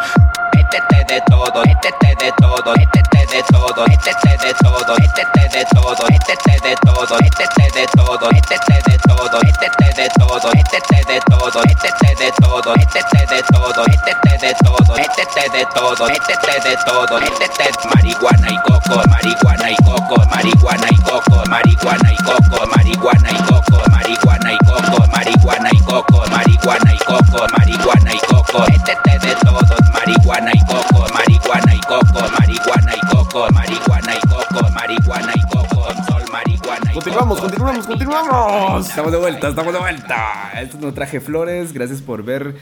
[0.70, 6.04] Métete de todo, métete de todo, métete de todo, métete de todo, métete de todo,
[6.10, 11.62] métete de todo, métete de todo, métete de todo, métete de todo, métete de todo,
[11.64, 17.18] métete de todo, métete de todo, métete de todo, métete de todo, métete de todo,
[17.18, 23.36] métete marihuana y coco, marihuana y coco, marihuana y coco, marihuana y coco, marihuana y
[23.38, 29.34] coco, marihuana y coco, marihuana y coco, marihuana y coco, marihuana y coco, métete de
[29.36, 35.40] todo, marihuana y coco, marihuana y coco, marihuana y coco, marihuana y coco, marihuana y
[35.52, 38.88] coco, sol, marihuana y Continuamos, coco, continuamos, continuamos.
[38.88, 40.52] Estamos de vuelta, estamos de vuelta.
[40.60, 41.72] Esto no traje flores.
[41.72, 42.54] Gracias por ver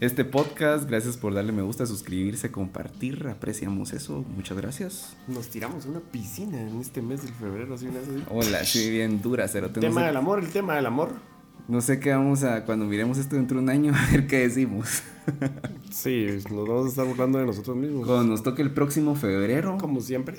[0.00, 0.88] este podcast.
[0.88, 3.26] Gracias por darle me gusta, suscribirse, compartir.
[3.28, 4.24] Apreciamos eso.
[4.36, 5.16] Muchas gracias.
[5.26, 8.24] Nos tiramos a una piscina en este mes del febrero, así una así.
[8.30, 9.70] Hola, sí, bien dura, cero.
[9.74, 11.33] El tema del amor, el tema del amor.
[11.66, 14.40] No sé qué vamos a, cuando miremos esto dentro de un año, a ver qué
[14.40, 15.02] decimos.
[15.90, 18.06] Sí, nos vamos a estar burlando de nosotros mismos.
[18.06, 20.38] Cuando nos toque el próximo febrero, Como siempre.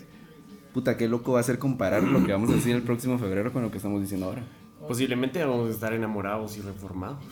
[0.74, 3.52] puta, qué loco va a ser comparar lo que vamos a decir el próximo febrero
[3.52, 4.44] con lo que estamos diciendo ahora.
[4.88, 7.24] Posiblemente vamos a estar enamorados y reformados.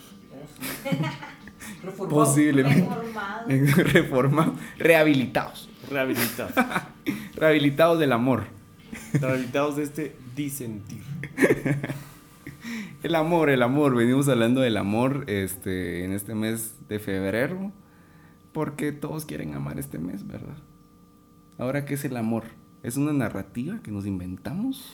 [1.84, 2.26] Reformado.
[2.26, 2.82] Posiblemente.
[2.82, 3.48] Reformado.
[3.94, 5.70] Reformados, rehabilitados.
[5.89, 6.54] Rehabilitados.
[7.36, 8.46] Rehabilitados del amor.
[9.14, 11.04] Rehabilitados de este disentir.
[13.04, 13.97] El amor, el amor.
[13.97, 17.74] Venimos hablando del amor este, en este mes de febrero.
[18.54, 20.56] Porque todos quieren amar este mes, ¿verdad?
[21.58, 22.45] Ahora, ¿qué es el amor?
[22.82, 24.93] ¿Es una narrativa que nos inventamos?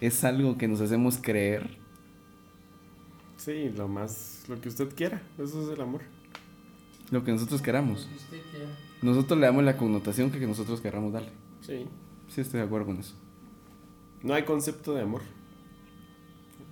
[0.00, 1.76] ¿Es algo que nos hacemos creer?
[3.36, 5.20] Sí, lo más, lo que usted quiera.
[5.36, 6.00] Eso es el amor.
[7.10, 8.08] Lo que nosotros queramos.
[9.02, 11.32] Nosotros le damos la connotación que nosotros queramos darle.
[11.60, 11.86] Sí.
[12.28, 13.14] Sí, estoy de acuerdo con eso.
[14.22, 15.20] No hay concepto de amor.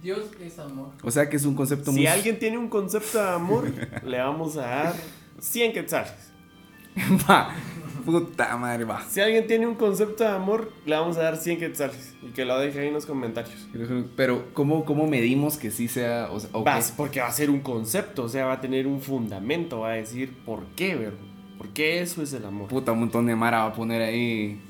[0.03, 0.91] Dios es amor.
[1.03, 2.07] O sea que es un concepto Si muy...
[2.07, 3.71] alguien tiene un concepto de amor,
[4.05, 4.95] le vamos a dar
[5.39, 6.33] 100 quetzales.
[7.31, 7.55] Va,
[8.05, 9.01] Puta madre, va.
[9.09, 12.45] Si alguien tiene un concepto de amor, le vamos a dar 100 quetzales y que
[12.45, 13.69] lo deje ahí en los comentarios.
[14.17, 16.29] Pero, ¿cómo, cómo medimos que sí sea?
[16.33, 16.51] O sea.
[16.65, 19.91] Vas, porque va a ser un concepto, o sea, va a tener un fundamento, va
[19.91, 21.19] a decir por qué, ¿verdad?
[21.57, 22.67] ¿Por qué eso es el amor?
[22.67, 24.61] Puta, un montón de Mara va a poner ahí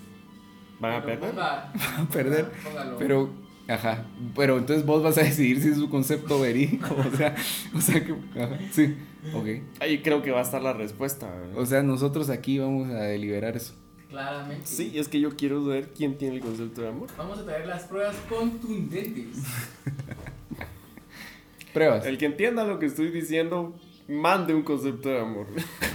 [0.78, 1.30] ¿Van a perder?
[1.34, 2.50] ponga- a perder.
[2.62, 2.98] Póngalo.
[2.98, 3.30] Pero,
[3.68, 4.04] ajá.
[4.34, 6.94] Pero entonces vos vas a decidir si es un concepto verídico.
[6.94, 7.34] O sea,
[7.74, 8.12] o sea que.
[8.40, 8.96] Ajá, sí.
[9.34, 9.46] Ok.
[9.80, 11.56] Ahí creo que va a estar la respuesta, ¿verdad?
[11.56, 13.74] O sea, nosotros aquí vamos a deliberar eso.
[14.10, 14.66] Claramente.
[14.66, 17.08] Sí, es que yo quiero ver quién tiene el concepto de amor.
[17.16, 19.38] Vamos a traer las pruebas contundentes.
[21.72, 22.04] Pruebas.
[22.04, 23.74] El que entienda lo que estoy diciendo,
[24.08, 25.46] mande un concepto de amor.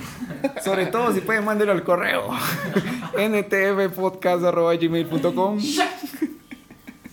[0.63, 2.29] Sobre todo si pueden mandarlo al correo.
[3.15, 5.59] ntfpodcast.gmail.com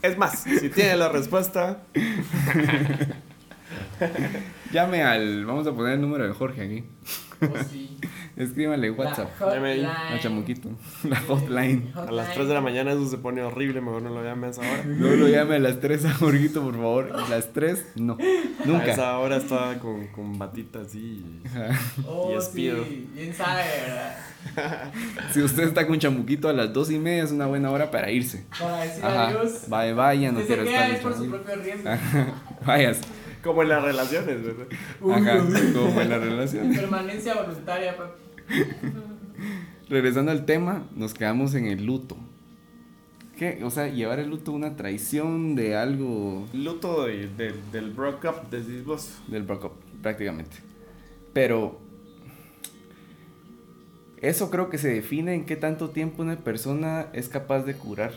[0.04, 1.78] Es más, si tiene la respuesta,
[4.70, 5.46] Llame al.
[5.46, 6.84] Vamos a poner el número de Jorge aquí.
[7.40, 7.98] Oh, sí.
[8.36, 9.28] Escríbanle WhatsApp.
[9.40, 9.84] La Llame ahí.
[9.84, 10.16] hotline.
[10.16, 10.68] A Chamuquito.
[11.04, 11.92] La hotline.
[11.94, 14.82] a las 3 de la mañana eso se pone horrible, mejor no lo llames ahora.
[14.86, 17.12] No lo llame a las 3 a Jorgito, por favor.
[17.14, 18.14] A las 3, no.
[18.14, 18.92] A Nunca.
[18.92, 20.98] esa hora estaba con, con batita así.
[20.98, 21.42] y-
[22.06, 22.84] Oh, Y espido.
[22.84, 23.08] sí.
[23.14, 24.92] Bien sabe, ¿verdad?
[25.32, 28.10] Si usted está con Chamuquito a las 2 y media, es una buena hora para
[28.10, 28.44] irse.
[28.58, 29.28] Para decir Ajá.
[29.28, 29.64] adiós.
[29.68, 31.90] Vaya, vaya, no Si se quiero estar es por su propio riesgo.
[32.66, 33.00] Vayas.
[33.44, 34.66] Como en las relaciones, ¿verdad?
[35.12, 35.38] Ajá,
[35.74, 36.72] como en la relación.
[36.74, 38.22] Permanencia voluntaria, papi.
[39.88, 42.16] Regresando al tema, nos quedamos en el luto.
[43.38, 43.60] ¿Qué?
[43.64, 48.48] O sea, llevar el luto una traición de algo Luto de- de- del broke up,
[48.50, 49.18] decís vos.
[49.26, 49.72] del breakup,
[50.02, 50.56] prácticamente.
[51.32, 51.80] Pero
[54.22, 58.12] eso creo que se define en qué tanto tiempo una persona es capaz de curar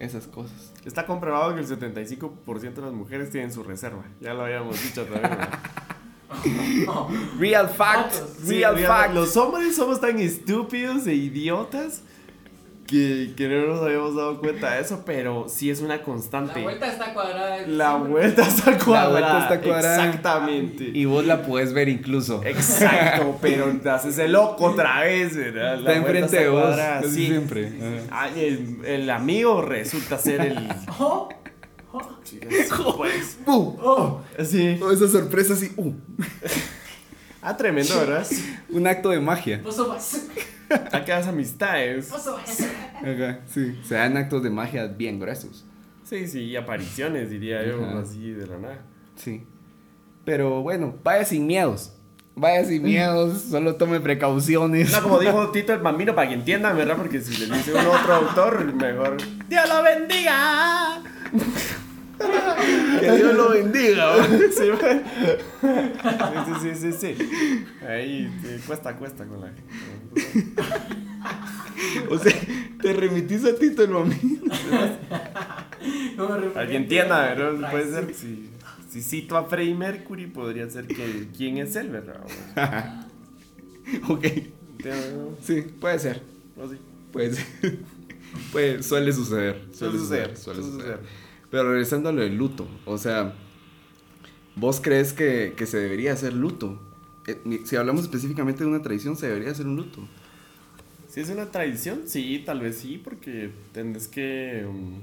[0.00, 0.72] esas cosas.
[0.84, 4.02] Está comprobado que el 75% de las mujeres tienen su reserva.
[4.20, 5.38] Ya lo habíamos dicho también.
[7.38, 8.14] Real fact.
[8.42, 9.14] Sí, real mira, fact.
[9.14, 12.02] Los hombres somos tan estúpidos e idiotas
[12.90, 16.60] que, que no nos habíamos dado cuenta de eso, pero sí es una La constante.
[16.60, 17.64] vuelta está cuadrada.
[17.68, 19.10] La vuelta está cuadrada.
[19.10, 20.06] vuelta está cuadrada.
[20.06, 20.90] Exactamente.
[20.92, 22.42] Y vos la puedes ver incluso.
[22.44, 25.78] Exacto, pero te haces el loco otra vez, ¿verdad?
[25.78, 27.26] Está enfrente de vos, sí.
[27.26, 27.68] siempre.
[28.08, 28.22] Ajá.
[28.24, 30.68] Ay, el, el amigo resulta ser el.
[30.98, 31.28] Oh,
[32.22, 33.38] Sí, así, pues.
[33.46, 33.76] ¡Uh!
[33.82, 34.20] oh.
[34.44, 34.78] Sí.
[34.80, 35.72] Oh, esa sorpresa así.
[35.76, 35.92] ¡Uh!
[37.42, 38.26] Ah, tremendo, ¿verdad?
[38.68, 39.60] Un acto de magia.
[39.62, 39.78] Vos.
[40.92, 42.10] Acá amistades.
[42.10, 42.28] Vos
[43.46, 43.78] sí.
[43.82, 45.64] Se dan actos de magia bien gruesos.
[46.04, 48.00] Sí, sí, apariciones, diría yo, Ajá.
[48.00, 48.78] así de la nada.
[49.16, 49.44] Sí.
[50.24, 51.92] Pero bueno, vaya sin miedos.
[52.34, 54.92] Vaya sin miedos, solo tome precauciones.
[54.92, 56.96] No, como dijo Tito el Bambino, para que entiendan, ¿verdad?
[56.96, 59.16] Porque si le dice un otro autor, mejor.
[59.48, 61.02] ¡Dios lo bendiga!
[63.00, 64.16] Que Dios lo bendiga.
[64.50, 65.00] Sí, güey.
[66.46, 67.66] sí, sí, sí, sí, sí.
[67.86, 69.52] Ahí sí, cuesta, cuesta con la
[72.10, 72.32] O sea,
[72.82, 74.40] te remitís a Tito el mami.
[76.54, 77.70] Para que entienda, ¿verdad?
[77.70, 78.50] Puede ser, si,
[78.90, 82.20] si cito a Freddie Mercury, podría ser que quién es él, ¿verdad?
[84.08, 84.24] ok.
[84.24, 85.36] ¿Entiendes, no?
[85.42, 86.22] Sí, puede ser.
[87.12, 87.46] Puede ser.
[88.52, 89.62] Puede, suele suceder.
[89.72, 91.00] Suele suceder, Suele suele suceder.
[91.50, 92.66] Pero regresando a lo del luto.
[92.84, 93.34] O sea,
[94.56, 96.80] ¿vos crees que, que se debería hacer luto?
[97.26, 100.00] Eh, Si hablamos específicamente de una tradición, se debería hacer un luto.
[101.08, 105.00] Si es una tradición, sí, tal vez sí, porque tendrás que um,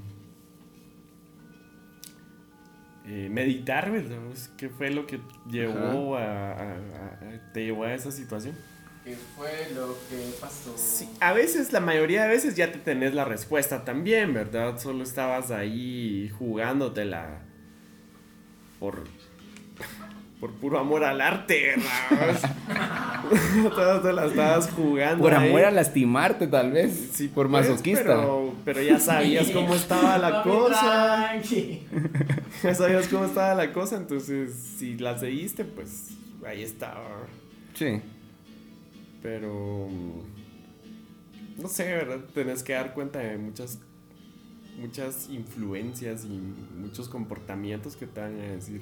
[3.05, 4.17] eh, meditar, ¿verdad?
[4.57, 5.19] ¿Qué fue lo que
[5.49, 8.55] llevó a, a- a- te llevó a esa situación?
[9.07, 10.73] ¿Qué fue lo que pasó?
[10.75, 14.77] Sí, a veces, la mayoría de veces ya te tenés la respuesta también, ¿verdad?
[14.79, 17.39] Solo estabas ahí jugándotela
[18.81, 19.05] por,
[20.41, 22.51] por puro amor al arte, ¿verdad?
[23.69, 25.23] Todas te la estabas jugando.
[25.23, 25.47] Por ahí.
[25.47, 27.11] amor a lastimarte, tal vez.
[27.13, 28.03] Sí, por pues, masoquista.
[28.03, 31.31] Pero, pero ya sabías cómo estaba la cosa.
[32.61, 36.09] Ya sabías cómo estaba la cosa, entonces si la seguiste, pues
[36.45, 37.25] ahí estaba.
[37.73, 38.01] Sí.
[39.27, 42.21] Pero mm, no sé, ¿verdad?
[42.33, 43.77] Tenés que dar cuenta de muchas
[44.79, 46.29] muchas influencias y
[46.77, 48.81] muchos comportamientos que te van a decir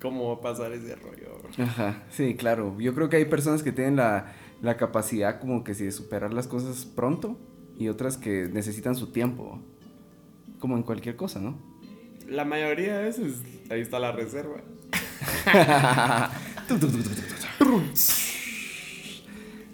[0.00, 1.42] cómo va a pasar ese rollo.
[1.56, 2.76] Ajá, sí, claro.
[2.80, 6.34] Yo creo que hay personas que tienen la, la capacidad como que sí de superar
[6.34, 7.38] las cosas pronto
[7.78, 9.60] y otras que necesitan su tiempo.
[10.58, 11.56] Como en cualquier cosa, ¿no?
[12.28, 14.60] La mayoría de veces ahí está la reserva.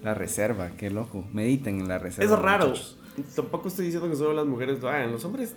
[0.02, 1.24] La reserva, qué loco.
[1.32, 2.32] Mediten en la reserva.
[2.34, 2.68] Es raro.
[2.68, 2.96] muchachos.
[3.36, 5.12] Tampoco estoy diciendo que solo las mujeres lo hagan.
[5.12, 5.54] Los hombres,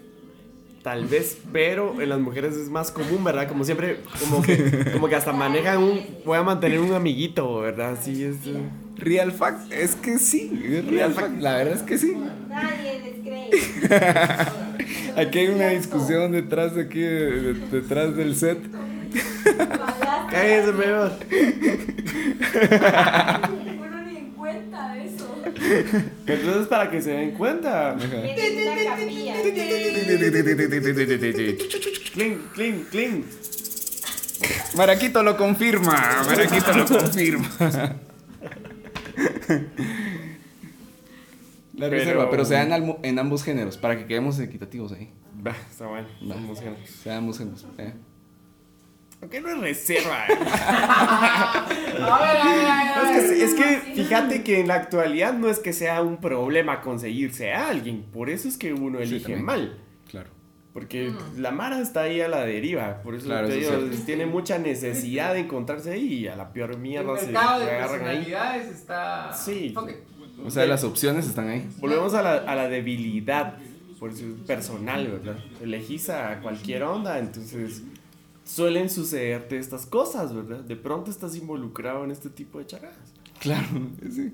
[0.82, 3.48] tal vez, pero en las mujeres es más común, ¿verdad?
[3.48, 6.02] Como siempre, como que, como que hasta manejan un.
[6.26, 7.98] Voy a mantener un amiguito, ¿verdad?
[8.02, 8.36] Sí, es.
[8.48, 12.16] eh, Real fact, es que sí, es real fact, la verdad es que sí.
[12.48, 13.50] Nadie les cree.
[15.18, 18.60] Aquí hay una discusión detrás de aquí, de- de- detrás del set.
[20.30, 21.11] Cállese, mejor.
[23.80, 25.36] Uno ni en cuenta de eso.
[26.28, 27.95] Entonces, para que se den cuenta.
[32.14, 33.24] Cling, cling, cling.
[34.76, 37.49] Maraquito lo confirma, Maraquito lo confirma.
[41.76, 45.09] La Pero- reserva, pero se en ambos géneros, para que quedemos equitativos ahí.
[45.45, 46.07] Va, está bueno.
[46.22, 46.36] Va.
[46.36, 46.78] Vamos a ver.
[46.88, 47.66] Se dan ambos géneros.
[47.78, 47.93] eh.
[49.24, 50.26] ¿Por qué no es reserva?
[53.14, 56.82] Es, que, es que fíjate que en la actualidad no es que sea un problema
[56.82, 58.04] conseguirse a alguien.
[58.12, 59.78] Por eso es que uno elige mal.
[60.10, 60.30] Claro.
[60.74, 63.02] Porque la Mara está ahí a la deriva.
[63.02, 66.36] Por eso Claro, te eso es digo, tiene mucha necesidad de encontrarse ahí y a
[66.36, 68.34] la peor mierda se, mercado se agarran ahí.
[68.70, 69.32] está.
[69.34, 69.74] Sí.
[70.44, 71.70] O sea, las opciones están ahí.
[71.78, 73.58] Volvemos a la, a la debilidad,
[74.00, 75.38] por eso es personal, ¿verdad?
[75.62, 77.84] Elegís a cualquier onda, entonces
[78.44, 80.60] suelen sucederte estas cosas, ¿verdad?
[80.62, 83.14] De pronto estás involucrado en este tipo de charadas.
[83.39, 83.68] Claro,
[84.12, 84.34] sí.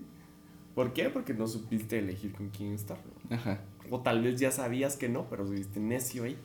[0.75, 1.09] ¿Por qué?
[1.09, 2.97] Porque no supiste elegir con quién estar.
[3.29, 3.35] ¿no?
[3.35, 3.61] Ajá.
[3.89, 6.37] O tal vez ya sabías que no, pero fuiste necio ahí.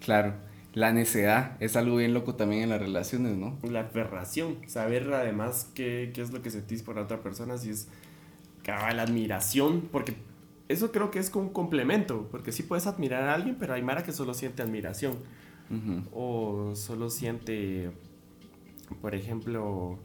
[0.00, 0.34] Claro.
[0.74, 3.58] La necedad es algo bien loco también en las relaciones, ¿no?
[3.62, 7.70] La aferración, saber además qué, qué es lo que sentís por la otra persona, si
[7.70, 7.88] es
[8.62, 10.16] cabal admiración, porque
[10.68, 13.82] eso creo que es como un complemento, porque sí puedes admirar a alguien, pero hay
[13.82, 15.18] Mara que solo siente admiración.
[16.12, 17.90] O solo siente,
[19.00, 19.98] por ejemplo,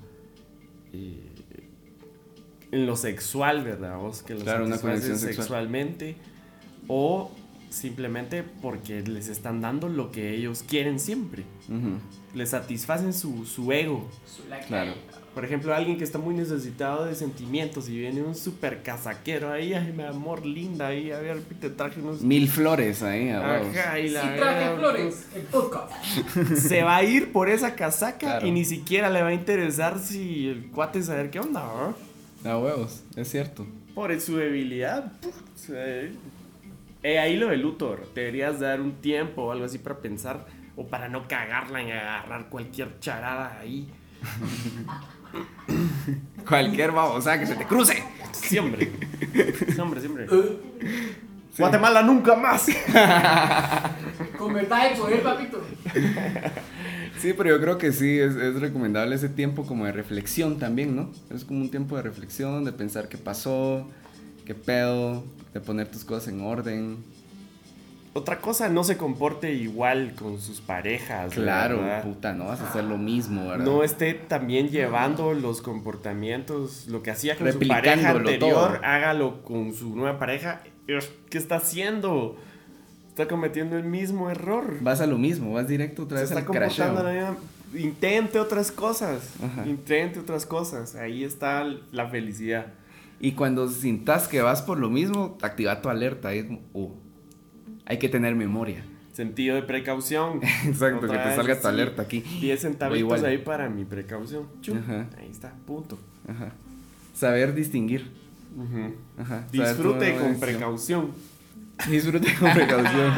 [0.93, 1.19] eh,
[2.71, 3.97] en lo sexual, ¿verdad?
[3.97, 5.35] Vos que lo Claro, una satisfaces conexión sexual.
[5.45, 6.15] sexualmente,
[6.87, 7.31] o
[7.69, 11.43] simplemente porque les están dando lo que ellos quieren siempre.
[12.33, 14.07] Les satisfacen su, su ego.
[14.25, 14.93] Su- la Claro.
[15.37, 19.71] Por ejemplo, alguien que está muy necesitado de sentimientos y viene un super casaquero ahí,
[19.71, 22.23] ay, mi amor, linda, ahí, a ver, te traje unos...
[22.23, 23.77] Mil flores ahí, a huevos.
[23.77, 25.27] Ajá, y Sí, traje verdad, flores.
[25.35, 25.91] El podcast.
[26.57, 28.47] se va a ir por esa casaca Claro.
[28.47, 31.61] y ni siquiera le va a interesar si el cuate saber qué onda,
[32.43, 32.49] ¿no?
[32.51, 33.67] A huevos, es cierto.
[33.93, 35.11] Por su debilidad.
[35.21, 36.13] puf, se-
[37.03, 38.07] Eh, ahí lo del luto, bro.
[38.15, 42.49] deberías dar un tiempo o algo así para pensar o para no cagarla en agarrar
[42.49, 43.87] cualquier charada ahí.
[46.47, 48.03] Cualquier babosa que se te cruce.
[48.31, 48.91] Siempre.
[49.73, 50.27] Siempre, siempre.
[51.57, 52.67] Guatemala nunca más.
[54.37, 55.61] Con verdad y poder, papito.
[57.19, 60.95] Sí, pero yo creo que sí, es, es recomendable ese tiempo como de reflexión también,
[60.95, 61.11] ¿no?
[61.31, 63.89] Es como un tiempo de reflexión, de pensar qué pasó,
[64.45, 65.23] qué pedo,
[65.53, 66.97] de poner tus cosas en orden.
[68.17, 71.33] Otra cosa, no se comporte igual con sus parejas.
[71.33, 72.03] Claro, ¿verdad?
[72.03, 73.63] puta, no vas a hacer lo mismo, ¿verdad?
[73.65, 78.79] no esté también llevando los comportamientos, lo que hacía con su pareja anterior, todo.
[78.83, 80.63] hágalo con su nueva pareja.
[81.29, 82.37] ¿Qué está haciendo?
[83.09, 84.77] Está cometiendo el mismo error.
[84.81, 87.13] Vas a lo mismo, vas directo otra Se vez está al comportando crasheo.
[87.13, 89.33] de la misma- Intente otras cosas.
[89.43, 89.67] Ajá.
[89.67, 90.95] Intente otras cosas.
[90.95, 92.67] Ahí está la felicidad.
[93.19, 96.33] Y cuando sintas que vas por lo mismo, activa tu alerta.
[96.33, 96.95] es oh,
[97.87, 98.83] hay que tener memoria.
[99.13, 100.41] Sentido de precaución.
[100.65, 101.67] Exacto, Otra que te vez, salga tu sí.
[101.67, 102.19] alerta aquí.
[102.41, 103.25] 10 centavitos igual.
[103.25, 104.45] ahí para mi precaución.
[104.61, 104.77] Chum.
[104.77, 105.07] Ajá.
[105.19, 105.97] Ahí está, punto.
[106.27, 106.51] Ajá.
[107.15, 108.11] Saber distinguir.
[108.55, 108.93] Ujú.
[109.19, 109.47] Ajá.
[109.51, 111.11] Saber Disfrute con precaución.
[111.89, 113.13] Disfrute con precaución.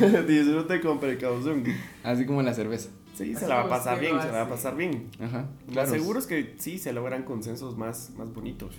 [0.26, 1.64] Disfrute con precaución.
[2.02, 2.90] Así como la cerveza.
[3.14, 5.06] Sí, se la va a pasar bien, lo se la va a pasar bien.
[5.20, 5.46] Ajá.
[5.68, 5.90] Lo Claro.
[5.90, 8.74] seguro es que sí se logran consensos más, más bonitos.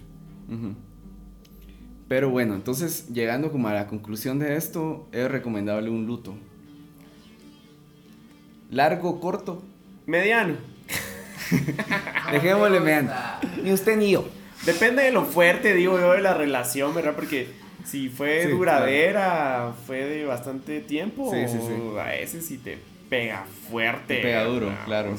[0.48, 0.76] Ujú.
[2.08, 6.36] Pero bueno, entonces llegando como a la conclusión de esto, es recomendable un luto.
[8.72, 9.64] Largo, corto.
[10.06, 10.56] Mediano.
[12.32, 13.12] Dejémosle, vean.
[13.64, 14.28] Ni usted ni yo.
[14.66, 17.14] Depende de lo fuerte, digo yo, de la relación, ¿verdad?
[17.16, 17.48] Porque
[17.86, 22.00] si fue Sí, duradera, fue de bastante tiempo, Sí, sí, sí.
[22.00, 22.78] a veces sí te
[23.10, 24.16] pega fuerte.
[24.16, 24.86] Te pega duro, ¿verdad?
[24.86, 25.16] claro.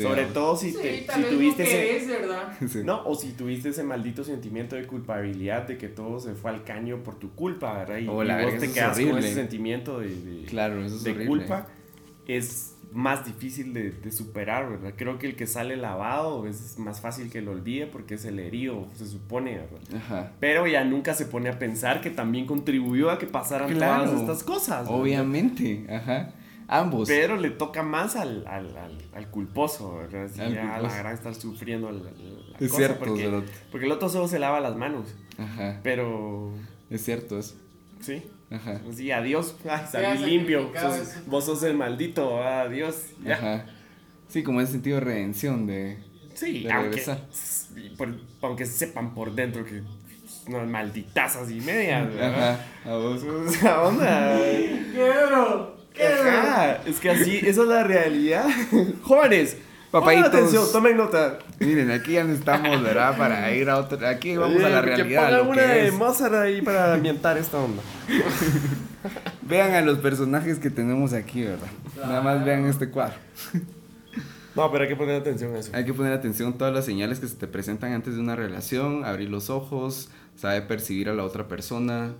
[0.00, 0.28] Sí, Sobre ah.
[0.32, 1.72] todo si, Sí, te, tal si vez tuviste ese...
[1.72, 2.52] querés, ¿verdad?
[2.68, 2.80] Sí.
[2.84, 6.64] No, o si tuviste ese maldito sentimiento de culpabilidad de que todo se fue al
[6.64, 7.98] caño por tu culpa, ¿verdad?
[7.98, 9.26] Y, Oh, la y verga, vos te eso es quedas con horrible.
[9.26, 11.66] ese sentimiento de, de- Claro, eso es de culpa,
[12.26, 14.94] es más difícil de, de superar, ¿verdad?
[14.96, 18.40] Creo que el que sale lavado es más fácil que lo olvide porque es el
[18.40, 19.78] herido, se supone, ¿verdad?
[19.96, 20.32] Ajá.
[20.40, 24.04] Pero ya nunca se pone a pensar que también contribuyó a que pasaran Claro.
[24.06, 24.82] todas estas cosas.
[24.84, 25.00] ¿verdad?
[25.00, 26.30] Obviamente, ajá.
[26.72, 27.08] Ambos.
[27.08, 31.90] Pero le toca más al, al, al, al culposo, Al ya la gran estar sufriendo
[31.90, 32.10] la,
[32.60, 32.98] Es cosa, cierto,
[33.70, 35.06] porque, el otro solo se lava las manos.
[35.36, 35.80] Ajá.
[35.82, 36.52] Pero,
[36.88, 37.56] Es cierto eso.
[38.00, 38.22] sí.
[38.52, 38.80] Ajá.
[38.92, 39.54] Sí, adiós.
[39.68, 40.72] Ay, salí limpio.
[40.80, 42.42] Sos- vos sos el maldito.
[42.42, 43.04] Adiós.
[43.24, 43.34] Ya.
[43.34, 43.66] Ajá.
[44.28, 45.98] Sí, como ese sentido de redención de...
[46.34, 47.04] Sí, de aunque,
[47.96, 49.82] por- aunque sepan por dentro que
[50.48, 52.50] unas malditazas y media, ¿verdad?
[52.84, 53.22] Ajá, a vos.
[53.48, 54.36] Esa onda.
[56.06, 58.46] Ajá, es que así, esa es la realidad.
[59.02, 59.56] Jóvenes,
[59.90, 60.24] Papaitos.
[60.24, 61.38] pongan atención, tomen nota.
[61.58, 63.16] Miren, aquí ya no estamos, ¿verdad?
[63.16, 64.08] Para ir a otra.
[64.08, 65.28] Aquí vamos a la realidad.
[65.28, 65.92] Que pongan una que de.
[65.92, 67.82] Mozart ahí para ambientar esta onda.
[69.42, 71.66] Vean a los personajes que tenemos aquí, ¿verdad?
[71.96, 73.16] Nada más vean este cuadro.
[74.54, 75.70] No, pero hay que poner atención a eso.
[75.74, 78.36] Hay que poner atención a todas las señales que se te presentan antes de una
[78.36, 82.12] relación, abrir los ojos, saber percibir a la otra persona,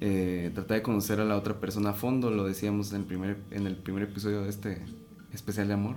[0.00, 3.38] eh, tratar de conocer a la otra persona a fondo, lo decíamos en el primer,
[3.50, 4.82] en el primer episodio de este
[5.32, 5.96] especial de amor.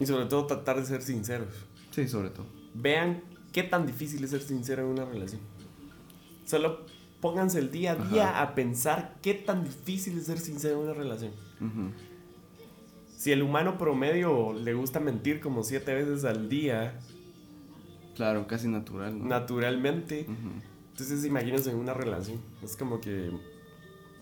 [0.00, 1.48] Y sobre todo tratar de ser sinceros.
[1.90, 2.46] Sí, sobre todo.
[2.74, 5.40] Vean qué tan difícil es ser sincero en una relación.
[6.44, 6.86] Solo
[7.20, 10.94] pónganse el día a día a pensar qué tan difícil es ser sincero en una
[10.94, 11.32] relación.
[11.60, 11.90] Ujú.
[13.16, 16.98] Si el humano promedio le gusta mentir como siete veces al día,
[18.16, 19.18] Claro, casi natural.
[19.18, 19.24] ¿no?
[19.26, 20.73] naturalmente, Ujú.
[20.94, 22.40] Entonces imagínense en una relación.
[22.62, 23.32] Es como que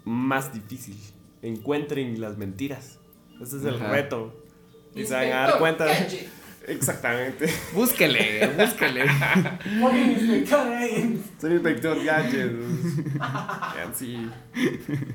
[0.07, 0.97] más difícil.
[1.43, 2.99] Encuentren las mentiras.
[3.43, 3.91] Ese es el Ajá.
[3.91, 4.43] reto.
[4.95, 5.87] Y se van a dar cuenta.
[6.67, 7.47] Exactamente.
[7.75, 9.05] Búsquele, búsquele.
[11.39, 12.53] Soy inspector gadget.
[13.21, 14.31] Así.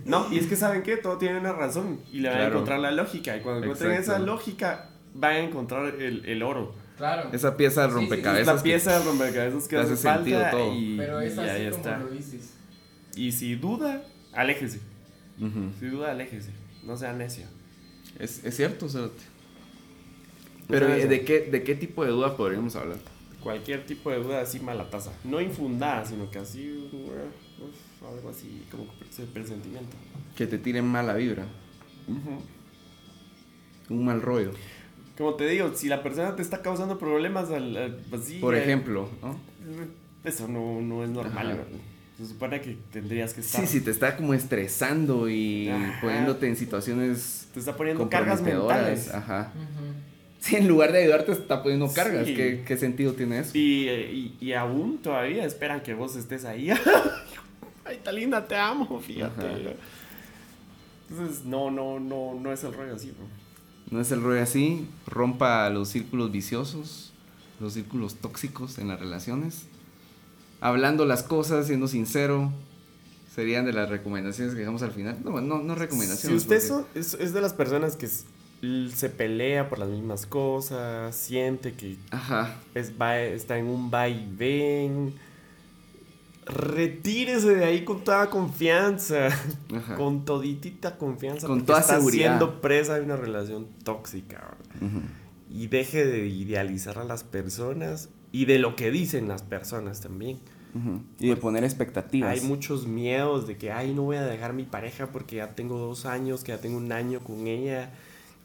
[0.06, 2.80] No, y es que saben que todo tiene una razón y le van a encontrar
[2.80, 3.36] la lógica.
[3.36, 4.12] Y cuando encuentren Exacto.
[4.14, 6.76] esa lógica, van a encontrar el, el oro.
[6.98, 7.30] Claro.
[7.32, 8.10] Esa pieza de Sí, sí, sí.
[8.10, 8.56] rompecabezas.
[8.56, 10.74] La pieza de rompecabezas que hace, sentido falta todo.
[10.74, 11.98] Y, Pero es y así ahí como está.
[12.00, 12.54] lo dices.
[13.16, 14.80] Y si duda, aléjese.
[15.80, 16.52] Si duda, aléjese.
[16.84, 17.46] No sea necio.
[18.18, 19.22] Es, es cierto, Cerote.
[20.68, 22.98] Pero sea ¿de qué, ¿de qué tipo de duda podríamos hablar?
[23.42, 25.12] Cualquier tipo de duda así mala taza.
[25.24, 26.90] No infundada, sino que así.
[26.92, 26.96] uh,
[27.64, 29.96] uf, algo así como ese presentimiento.
[30.36, 31.46] Que te tiren mala vibra,
[33.90, 34.52] un mal rollo.
[35.18, 38.62] Como te digo, si la persona te está causando problemas al, al- así, Por eh,
[38.62, 39.36] ejemplo, ¿no?
[40.24, 41.64] Eso no, no es normal.
[42.18, 43.62] Se supone que tendrías que estar.
[43.62, 46.02] Sí, sí, te está como estresando y Ajá.
[46.02, 49.14] poniéndote en situaciones Te está poniendo cargas mentales.
[49.14, 49.52] Ajá.
[49.56, 49.94] Ujú.
[50.40, 52.26] Sí, en lugar de ayudarte, te está poniendo cargas.
[52.28, 52.36] Sí.
[52.36, 53.52] ¿Qué, qué sentido tiene eso?
[53.58, 56.70] Y, eh, y, y aún todavía esperan que vos estés ahí.
[57.86, 59.46] Ay, Talina, te amo, fíjate.
[59.46, 59.58] Ajá.
[61.10, 63.26] Entonces, no, no, no, no es el rollo así, bro.
[63.92, 64.86] No es el rollo así.
[65.08, 67.14] Rompa los círculos viciosos,
[67.60, 69.64] los círculos tóxicos en las relaciones.
[70.60, 72.52] Hablando las cosas, siendo sincero.
[73.34, 75.20] Serían de las recomendaciones que dejamos al final.
[75.24, 76.42] No, no, no Si recomendaciones.
[76.42, 81.74] usted porque- es, es de las personas que se pelea por las mismas cosas, siente
[81.74, 82.56] que Ajá.
[82.74, 85.14] es, va, está en un va y ven.
[86.50, 89.28] Retírese de ahí con toda confianza.
[89.28, 89.96] Ajá.
[89.96, 91.48] Con toditita confianza.
[91.48, 92.38] Con porque toda está seguridad.
[92.38, 94.58] siendo presa de una relación tóxica.
[95.50, 100.40] Y deje de idealizar a las personas y de lo que dicen las personas también.
[101.20, 102.32] Y de poner expectativas.
[102.40, 105.80] Hay muchos miedos de que, ay, no voy a dejar mi pareja porque ya tengo
[105.80, 107.92] dos años, que ya tengo un año con ella.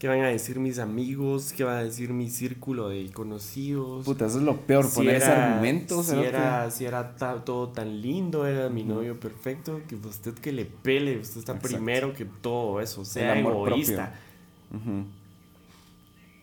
[0.03, 1.53] ¿Qué van a decir mis amigos?
[1.57, 4.05] ¿Qué va a decir mi círculo de conocidos?
[4.05, 6.03] Puta, eso es lo peor, Si poner ese era- argumento.
[6.03, 10.51] Si era, si era ta- todo tan lindo, era mi novio perfecto, que usted que
[10.51, 11.69] le pele, usted está Exacto.
[11.77, 14.13] primero que todo eso, sea amor egoísta.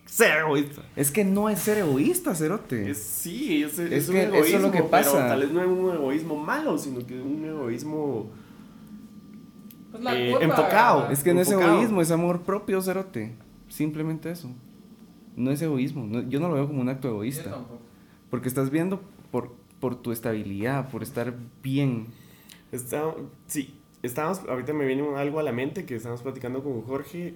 [0.06, 0.80] Sea egoísta.
[0.96, 2.90] Es que no es ser egoísta, Cerote.
[2.90, 5.12] Es, sí, es, es Es un que eso egoísmo, es lo que pasa.
[5.12, 8.30] pero tal vez no es un egoísmo malo, sino que es un egoísmo
[9.90, 11.10] Pues la Eh, culpa, enfocado.
[11.10, 13.34] Es que no es egoísmo, es amor propio, Cerote.
[13.70, 14.50] Simplemente eso.
[15.36, 16.04] No es egoísmo.
[16.06, 17.50] no- yo no lo veo como un acto egoísta.
[18.28, 19.00] Porque estás viendo
[19.30, 22.08] por, por tu estabilidad, por estar bien.
[22.72, 23.14] Está,
[23.46, 27.34] sí, estábamos, ahorita me viene algo a la mente que estábamos platicando con Jorge,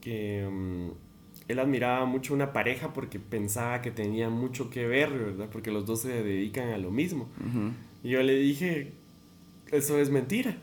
[0.00, 0.88] que mm,
[1.48, 5.48] él admiraba mucho una pareja porque pensaba que tenía mucho que ver, ¿verdad?
[5.52, 7.28] Porque los dos se dedican a lo mismo.
[8.02, 8.92] Y yo le dije,
[9.70, 10.56] eso es mentira.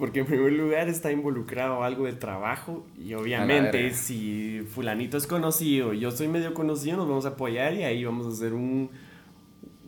[0.00, 5.92] Porque en primer lugar está involucrado algo de trabajo y obviamente si fulanito es conocido
[5.92, 8.90] y yo soy medio conocido nos vamos a apoyar y ahí vamos a hacer un,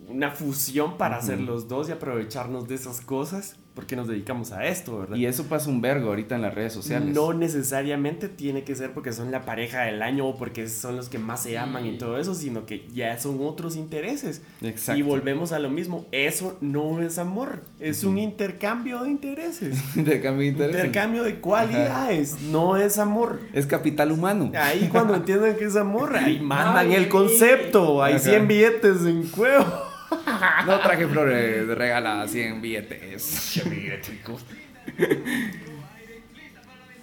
[0.09, 4.67] una fusión para hacer los dos y aprovecharnos de esas cosas porque nos dedicamos a
[4.67, 5.17] esto, ¿verdad?
[5.17, 7.15] Y eso pasa un vergo ahorita en las redes sociales.
[7.15, 11.09] No necesariamente tiene que ser porque son la pareja del año o porque son los
[11.09, 14.43] que más se aman y todo eso, sino que ya son otros intereses.
[14.61, 14.99] Exacto.
[14.99, 19.79] Y volvemos a lo mismo, eso no es amor, es un intercambio de intereses.
[19.97, 20.77] Intercambio de intereses.
[20.77, 23.41] Intercambio de cualidades, no es amor.
[23.53, 24.53] Es capital humano.
[24.55, 28.25] Ahí cuando entiendan que es amor, ahí mandan Ay, el concepto, hay Ajá.
[28.25, 29.65] 100 billetes en cuevo.
[30.67, 33.63] No traje flores de regala 100 billetes.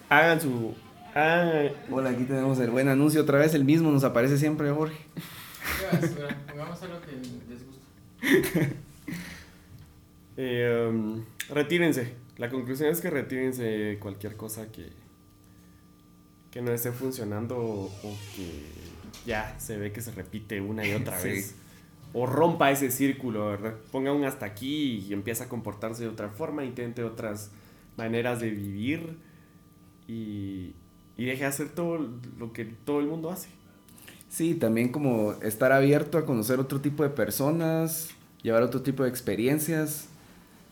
[0.09, 0.75] Hagan su
[1.15, 4.95] Ah, Hola, aquí tenemos el buen anuncio otra vez, el mismo nos aparece siempre, Jorge.
[5.91, 6.37] Basura.
[6.47, 7.11] Pongamos algo que
[7.49, 8.75] les gusta.
[10.37, 12.13] eh, um, retírense.
[12.37, 14.87] La conclusión es que retírense cualquier cosa que,
[16.51, 18.65] que no esté funcionando o, o que
[19.25, 21.27] ya se ve que se repite una y otra Sí.
[21.29, 21.55] vez.
[22.13, 23.75] O rompa ese círculo, ¿verdad?
[23.91, 27.51] Ponga un hasta aquí y empieza a comportarse de otra forma, intente otras
[27.97, 29.17] maneras de vivir
[30.07, 30.73] y,
[31.17, 31.99] y deje de hacer todo
[32.37, 33.49] lo que todo el mundo hace.
[34.27, 38.09] Sí, también como estar abierto a conocer otro tipo de personas,
[38.41, 40.07] llevar otro tipo de experiencias,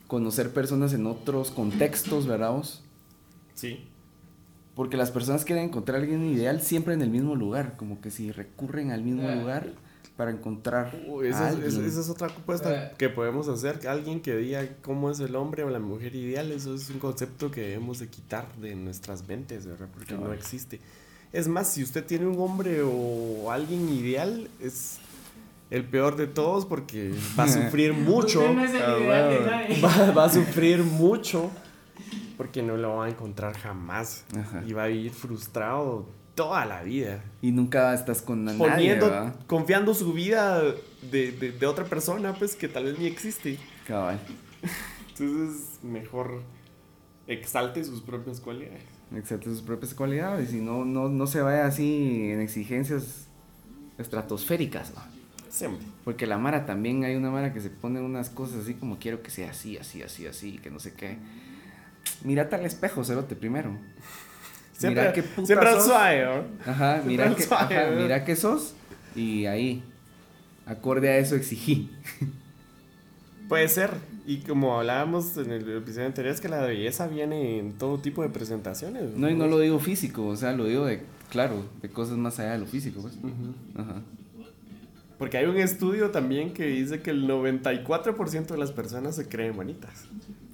[0.08, 2.52] conocer personas en otros contextos, ¿verdad?
[2.52, 2.84] vos?
[3.54, 3.86] Sí.
[4.76, 8.12] Porque las personas quieren encontrar a alguien ideal siempre en el mismo lugar, como que
[8.12, 9.36] si recurren al mismo Ah.
[9.36, 9.74] lugar
[10.18, 11.68] para encontrar Uy, a esa, es, alguien.
[11.72, 12.92] esa- esa es otra propuesta Eh.
[12.98, 13.88] que podemos hacer.
[13.88, 17.52] Alguien que diga cómo es el hombre o la mujer ideal, eso es un concepto
[17.52, 19.88] que debemos de quitar de nuestras mentes, ¿verdad?
[19.94, 20.38] Porque no Cabal.
[20.38, 20.80] existe.
[21.32, 24.98] Es más, si usted tiene un hombre o alguien ideal, es
[25.70, 28.40] el peor de todos porque va a sufrir mucho.
[28.40, 29.82] Usted no es el Ah, ideal de nadie.
[29.82, 31.52] va, va a sufrir mucho
[32.38, 34.24] porque no lo va a encontrar jamás.
[34.36, 34.64] Ajá.
[34.66, 36.08] Y va a vivir frustrado
[36.38, 39.36] toda la vida Y nunca estás con nadie, poniendo, ¿verdad?
[39.48, 40.62] confiando su vida
[41.12, 43.58] de, de- de otra persona, pues que tal vez ni existe.
[43.86, 44.20] Cabal.
[45.10, 46.44] Entonces, mejor
[47.28, 48.84] exalte sus propias cualidades.
[49.16, 53.28] Excepto sus propias cualidades y no, no, no se vaya así en exigencias
[53.98, 55.02] estratosféricas, ¿no?
[55.50, 55.86] Siempre.
[56.04, 59.24] Porque la Mara también hay una Mara que se pone unas cosas así como quiero
[59.24, 61.18] que sea así, así, así, así, que no sé qué.
[62.24, 63.72] Mírate al espejo, cerote, primero.
[64.78, 65.86] Siempre, mira qué puta siempre sos.
[65.86, 66.72] suave, ¿no?
[66.72, 68.76] Ajá, mira que, suave, mira qué sos
[69.16, 69.84] y ahí,
[70.68, 71.90] acorde a eso exigí.
[73.50, 73.92] Puede ser.
[74.28, 78.22] Y como hablábamos en el episodio anterior, es que la belleza viene en todo tipo
[78.22, 79.16] de presentaciones.
[79.16, 81.02] No, y no lo digo físico, o sea, lo digo de,
[81.32, 83.18] claro, de cosas más allá de lo físico, pues.
[83.76, 84.04] Ajá.
[85.18, 89.56] Porque hay un estudio también que dice que el 94% de las personas se creen
[89.56, 90.06] bonitas.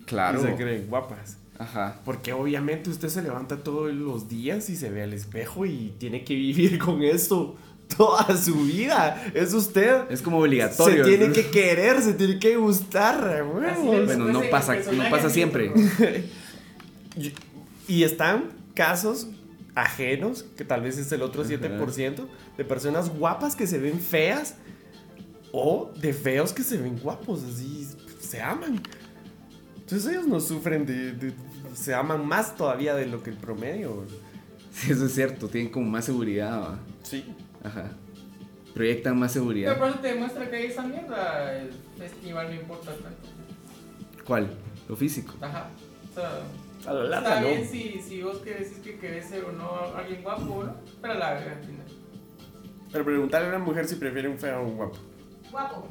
[0.05, 0.39] Claro.
[0.39, 1.37] Y se creen guapas.
[1.63, 1.99] Ajá.
[2.05, 6.23] Porque obviamente usted se levanta todos los días y se ve al espejo y tiene
[6.23, 7.55] que vivir con eso
[7.97, 9.31] toda su vida.
[9.33, 10.09] Es usted.
[10.09, 11.03] Es como obligatorio.
[11.03, 11.33] Se tiene ¿no?
[11.33, 13.83] que querer, se tiene que gustar, es.
[13.83, 15.71] Bueno, no pasa, no pasa siempre.
[17.87, 19.27] Y, están casos
[19.75, 21.51] ajenos, que tal vez es el otro Ajá.
[21.51, 22.25] 7%,
[22.57, 24.55] de personas guapas que se ven feas
[25.51, 27.87] o de feos que se ven guapos, así
[28.19, 28.81] se aman.
[29.75, 31.33] Entonces ellos no sufren de, de-
[31.73, 34.05] se aman más todavía de lo que el promedio.
[34.71, 36.79] Sí, eso es cierto, tienen como más seguridad, ¿va?
[37.03, 37.25] Sí.
[37.63, 37.91] Ajá.
[38.73, 39.77] Proyectan más Pero seguridad.
[39.77, 43.29] por eso te demuestra que esa mierda, el festival no importa tanto.
[44.25, 44.49] ¿Cuál?
[44.89, 45.33] Lo físico.
[45.41, 45.67] Ajá.
[46.11, 47.47] O sea, A la larga, está ¿no?
[47.49, 50.75] bien si, si vos que decís que querés ser o no alguien guapo, ¿no?
[51.01, 51.85] Pero la verga al final.
[52.91, 54.97] Pero preguntarle a una mujer si prefiere un feo o un guapo.
[55.51, 55.87] Guapo.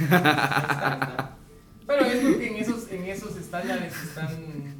[1.86, 4.79] Pero es porque en esos, en esos estándares están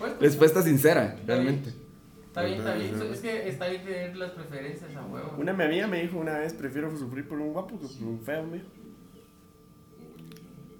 [0.00, 0.20] puestos.
[0.20, 1.72] Respuesta sincera, realmente.
[2.26, 2.94] Está bien, está bien.
[3.12, 5.34] Es que está bien tener las preferencias a huevo.
[5.38, 8.20] Una mi amiga me dijo una vez, prefiero sufrir por un guapo que por un
[8.20, 8.68] feo, me dijo.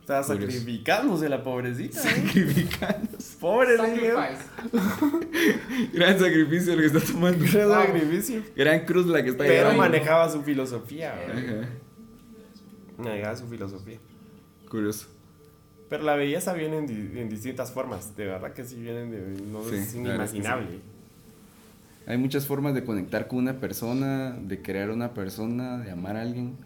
[0.01, 0.47] Estaba Curioso.
[0.51, 1.99] sacrificándose la pobrecita.
[2.01, 2.03] ¿eh?
[2.03, 3.37] Sacrificándose.
[3.39, 4.13] Pobre dije.
[4.13, 5.91] Sacrifice.
[5.93, 7.45] Gran sacrificio lo que está tomando.
[7.53, 7.77] Gran Wow.
[7.85, 8.43] sacrificio.
[8.57, 9.79] Gran cruz la que está Pero llevando.
[9.83, 11.15] manejaba su filosofía.
[12.99, 13.99] Manejaba su filosofía.
[14.69, 15.07] Curioso.
[15.91, 18.17] Pero la belleza viene en, di- en distintas formas.
[18.17, 19.43] De verdad que sí vienen de.
[19.53, 20.79] No Sí, es inimaginable.
[22.07, 26.23] Hay muchas formas de conectar con una persona, de crear una persona, de amar a
[26.23, 26.57] alguien.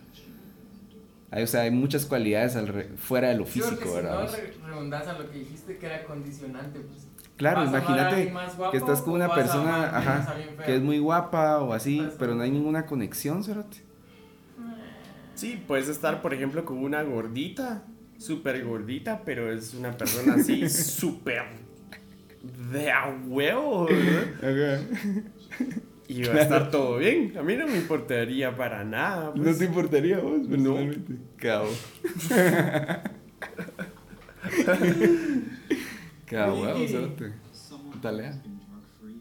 [1.31, 4.21] Hay, o sea, hay muchas cualidades alre- fuera de lo físico, si ¿verdad?
[4.21, 7.09] no re- redundas a lo que dijiste que era condicionante, pues.
[7.37, 10.37] Claro, ¿Vas a amar a imagínate alguien más guapo que estás con una persona ajá,
[10.65, 13.79] que es muy guapa o así, pero no hay ninguna conexión, cerote.
[15.35, 17.83] Sí, puedes estar, por ejemplo, con una gordita,
[18.25, 21.43] súper gordita, pero es una persona así, súper
[22.73, 23.87] de a huevo,
[24.41, 24.83] ¿verdad?
[26.07, 27.33] Y va a estar todo bien.
[27.39, 29.33] A mí no me importaría para nada.
[29.33, 29.63] pues.
[29.63, 31.15] importaría vos, personalmente?
[31.37, 31.69] Cabo.
[36.27, 37.33] Cabo, huevo, cerote.
[38.03, 38.43] Talea.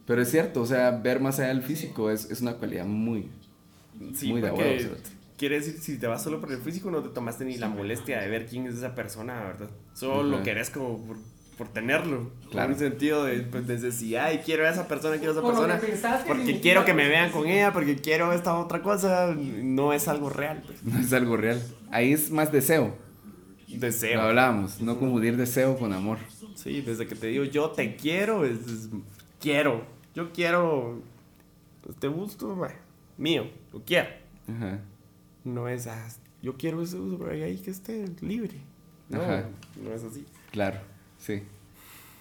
[0.05, 3.29] Pero es cierto, o sea, ver más allá del físico es, es una cualidad muy,
[4.13, 4.95] Sí, muy de huevo.
[5.43, 8.21] Quiere decir, si te vas solo por el físico, no te tomaste ni la molestia
[8.21, 9.69] de ver quién es esa persona, ¿verdad?
[9.93, 11.17] Solo lo querés como por,
[11.57, 12.31] por tenerlo.
[12.49, 12.67] Claro.
[12.67, 15.51] En un sentido de pues, necesidad y quiero a esa persona, quiero a esa Por
[15.53, 16.23] persona.
[16.25, 19.35] Porque quiero que me pues, vean con ella, porque quiero esta otra cosa.
[19.35, 20.81] No es algo real, pues.
[20.81, 21.61] No es algo real.
[21.91, 22.95] Ahí es más deseo.
[23.67, 24.21] Deseo.
[24.21, 26.19] Lo hablábamos, no confundir deseo con amor.
[26.55, 28.89] Sí, desde que te digo yo te quiero, es, es-
[29.41, 29.83] quiero.
[30.15, 31.01] Yo quiero
[31.89, 32.69] este gusto, ma,
[33.17, 34.07] mío, lo quiero.
[34.47, 34.79] Ajá.
[35.43, 36.07] No es, ah,
[36.41, 38.61] yo quiero ese uso, pero ahí que esté libre.
[39.09, 39.43] No, Ajá.
[39.81, 40.25] no es así.
[40.51, 40.79] Claro,
[41.17, 41.43] sí.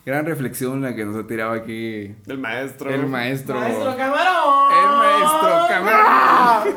[0.04, 2.90] Gran reflexión la que nos ha tirado aquí El maestro.
[2.90, 3.60] el maestro.
[3.60, 4.72] ¡Maestro Camarón!
[4.72, 6.74] El maestro Camarón.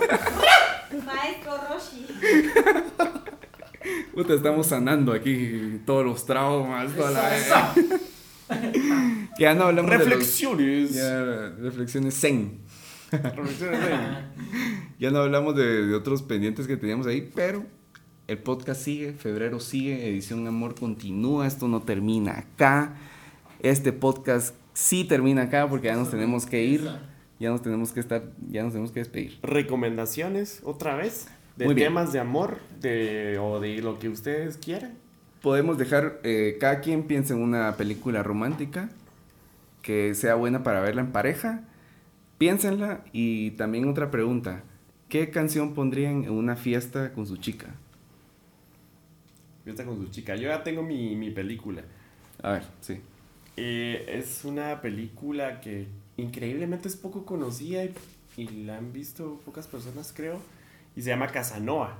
[1.05, 2.05] Maestro Roshi.
[4.13, 7.29] Puta, estamos sanando aquí todos los traumas, toda la...
[9.39, 10.07] Ya no hablamos de los...
[10.07, 10.93] Reflexiones.
[10.93, 12.59] Ya, reflexiones zen.
[13.11, 13.97] Reflexiones de-
[14.99, 17.65] Ya no hablamos de, de otros pendientes que teníamos ahí, pero
[18.27, 22.95] el podcast sigue, febrero sigue, edición Amor continúa, esto no termina acá.
[23.61, 26.89] Este podcast sí termina acá porque ya nos tenemos que ir,
[27.39, 29.37] ya nos tenemos que estar, ya nos tenemos que despedir.
[29.43, 31.27] Recomendaciones, otra vez.
[31.55, 31.87] De Muy bien.
[31.87, 34.95] temas de amor de, o de lo que ustedes quieran.
[35.41, 38.89] Podemos dejar, eh, cada quien piensa en una película romántica
[39.81, 41.61] que sea buena para verla en pareja.
[42.39, 44.63] Piénsenla y también otra pregunta.
[45.16, 47.74] ¿Qué canción pondrían en una fiesta con su chica?
[49.63, 50.36] Fiesta con su chica.
[50.36, 51.86] Yo ya tengo mi, mi película.
[52.43, 52.99] A ver, sí.
[53.55, 55.88] Eh, es una película que
[56.18, 57.93] increíblemente es poco conocida y,
[58.36, 60.41] y la han visto pocas personas, creo.
[60.97, 61.97] Y se llama Casanova.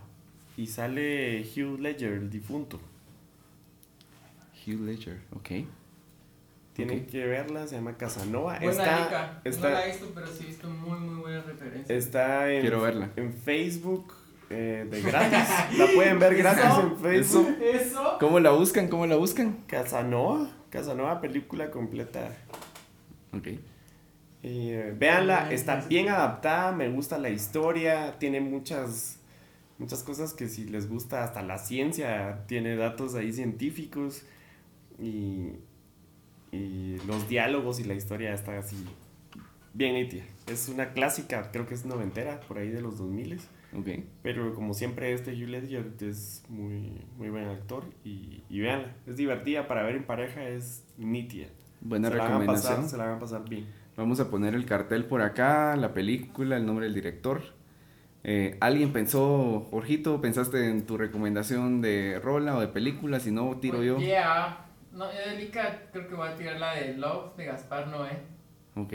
[0.58, 2.82] Y sale Hugh Ledger, el difunto.
[4.68, 5.52] Hugh Ledger, ok.
[6.76, 8.60] Tienen que verla, se llama Casanova.
[8.60, 11.90] Buena está, está, No la he visto, pero sí he visto muy, muy buenas referencias.
[11.90, 13.12] está en, Quiero verla.
[13.16, 14.14] en Facebook
[14.50, 15.78] eh, de gratis.
[15.78, 17.58] la pueden ver gratis en Facebook.
[17.62, 18.18] Eso.
[18.20, 18.90] ¿Cómo la buscan?
[18.90, 19.64] ¿Cómo la buscan?
[19.68, 20.50] Casanova.
[20.70, 22.36] Casanova, película completa.
[23.32, 23.48] Ok.
[24.44, 29.18] Eh, véanla, está bien adaptada, me gusta la historia, tiene muchas,
[29.78, 34.24] muchas cosas que si les gusta hasta la ciencia, tiene datos ahí científicos
[35.00, 35.54] y,
[36.56, 38.78] y los diálogos y la historia está así
[39.74, 40.24] bien nítida.
[40.48, 43.40] Es una clásica, creo que es noventera, por ahí de los 2000
[43.78, 43.90] Ok.
[44.22, 49.18] pero como siempre este Hugh Ledger es muy, muy buen actor y, y véanla, es
[49.18, 51.48] divertida para ver en pareja, es nítida.
[51.82, 52.90] Buena se la van a pasar, recomendación.
[52.90, 53.68] se la van a pasar bien.
[53.98, 57.42] Vamos a poner el cartel por acá, la película, el nombre del director.
[58.24, 63.20] Eh, ¿Alguien pensó, Jorgito, pensaste en tu recomendación de rola o de película?
[63.20, 63.98] Si no, tiro yo.
[64.00, 64.65] Yeah.
[64.96, 68.18] No, yo de Lica creo que voy a tirar la de Love de Gaspar Noé.
[68.76, 68.94] Ok.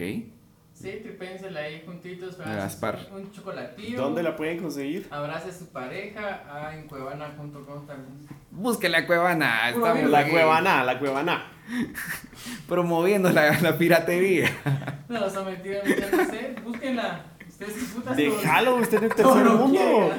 [0.73, 2.39] Sí, tripénsela ahí juntitos.
[2.39, 2.99] De Gaspar.
[3.15, 4.01] Un chocolatillo.
[4.01, 5.07] ¿Dónde la pueden conseguir?
[5.11, 6.43] Abrace a su pareja.
[6.49, 8.27] Ah, en cuevana.com también.
[8.51, 9.69] Búsquela, la cuevana.
[9.69, 11.45] Estamos La aquí cuevana, la cuevana.
[12.67, 14.51] Promoviendo la, la piratería.
[15.11, 16.55] No, esa mentira, mentira, no sé.
[16.65, 17.25] Búsquenla.
[17.49, 20.15] Ustedes disfrutan Déjalo, usted en el tercer mundo.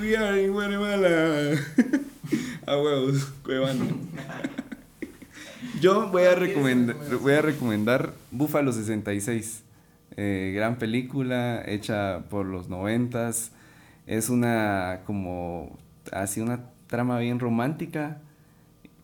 [0.00, 1.56] We are in Guatemala.
[2.68, 3.86] A huevos, cuevana.
[5.80, 9.62] Yo voy a recomendar, voy a recomendar Búfalo 66.
[10.18, 13.52] Eh, gran película hecha por los noventas.
[14.06, 15.78] Es una como
[16.12, 18.20] así una trama bien romántica,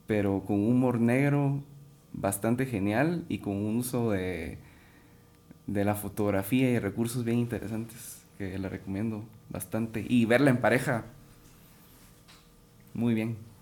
[0.07, 1.63] pero con humor negro
[2.13, 4.59] bastante genial y con un uso de,
[5.67, 10.05] de la fotografía y recursos bien interesantes que la recomiendo bastante.
[10.07, 11.07] Y verla en pareja.
[12.93, 13.54] Muy bien.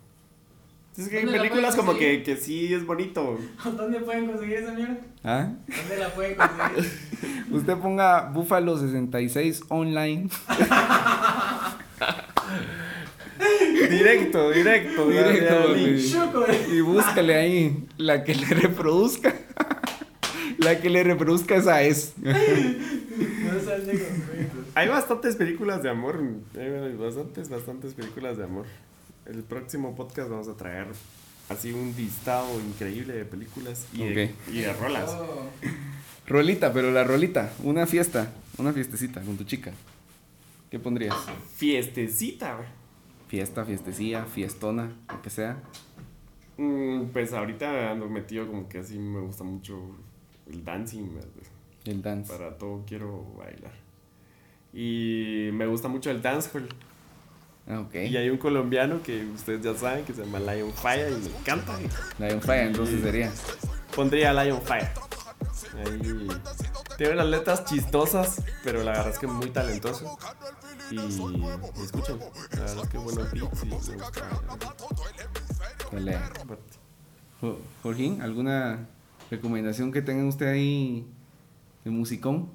[0.96, 3.38] Es que hay ¿Dónde la películas como que, que sí es bonito.
[3.64, 4.98] ¿Dónde pueden conseguir esa mierda?
[5.24, 5.48] ¿Ah?
[5.66, 6.92] ¿Dónde la pueden conseguir?
[7.50, 10.28] Usted ponga Búfalo 66 online.
[13.90, 15.08] Directo, directo.
[15.08, 15.74] Directo.
[16.10, 16.66] Choco, eh.
[16.72, 19.34] Y búscale ahí la que le reproduzca.
[20.58, 22.14] La que le reproduzca esa es.
[24.74, 26.22] Hay bastantes películas de amor.
[26.56, 28.66] Hay bastantes, bastantes películas de amor.
[29.26, 30.88] El próximo podcast vamos a traer
[31.48, 35.10] así un listado increíble de películas y, de, y de rolas.
[35.10, 35.48] Oh.
[36.26, 37.52] Rolita, pero la rolita.
[37.62, 38.32] Una fiesta.
[38.58, 39.72] Una fiestecita con tu chica.
[40.70, 41.14] ¿Qué pondrías?
[41.56, 42.68] Fiestecita, güey.
[43.28, 45.62] Fiesta, fiestecilla, fiestona, lo que sea.
[46.58, 49.96] Mm, Pues ahorita ando metido como que así me gusta mucho
[50.50, 51.14] el dancing.
[51.14, 51.30] ¿verdad?
[51.84, 52.32] El dance.
[52.32, 53.72] Para todo quiero bailar.
[54.74, 56.68] Y me gusta mucho el dancehall.
[57.68, 57.84] Ah.
[57.94, 61.36] Y hay un colombiano que ustedes ya saben que se llama Lion Fire y me
[61.38, 61.78] encanta.
[62.18, 63.32] Lion Fire, entonces sería.
[63.94, 64.88] Pondría Lion Fire.
[65.78, 66.28] Ahí
[66.98, 70.18] tiene unas letras chistosas, pero la verdad es que es muy talentoso.
[70.90, 72.18] Y, y escuchen,
[72.52, 73.94] la verdad es que buenos beats y me gusta.
[75.90, 76.30] Pelea.
[77.40, 78.86] Jo- Jorgín, ¿alguna
[79.30, 81.06] recomendación que tengan usted ahí
[81.84, 82.50] de musicón?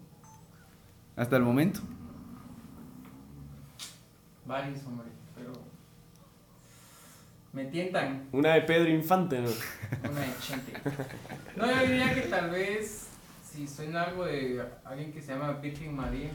[1.16, 1.80] Hasta el momento.
[4.48, 5.52] Varios, hombre, pero.
[7.54, 9.50] Me tientan Una de Pedro Infante, ¿no?
[10.10, 10.74] una de Chente.
[11.56, 13.08] No, yo diría que tal vez.
[13.52, 16.30] si suena algo de alguien que se llama Virgen María,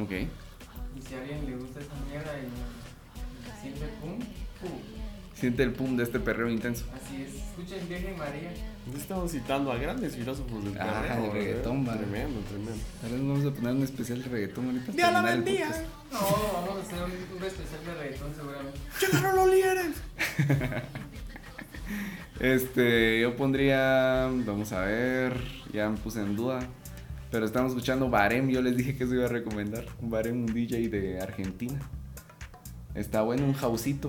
[0.00, 0.10] Ok.
[0.12, 4.18] y si a alguien le gusta esa mierda y, siente pum,
[4.60, 4.78] pum,
[5.34, 6.86] Siente el pum de este perreo intenso.
[6.94, 8.52] así es, escuchen Virgen María.
[8.96, 12.00] Estamos citando a grandes filósofos del Ah, perreo, reggaetón, ¿verdad?
[12.00, 12.82] Tremendo, tremendo.
[13.02, 14.92] Ahora nos vamos a poner un especial de reggaetón ahorita.
[14.92, 15.70] Dios la el bendiga.
[16.12, 16.18] No,
[16.52, 18.78] vamos a hacer un, un especial de reggaetón seguramente.
[19.00, 19.96] ¡Llegaron los líderes!
[22.40, 25.36] Este, yo pondría, vamos a ver,
[25.72, 26.60] ya me puse en duda,
[27.30, 30.46] pero estamos escuchando Barem, yo les dije que se iba a recomendar, un Barem, un
[30.46, 31.78] DJ de Argentina.
[32.94, 34.08] Está bueno, un houseito,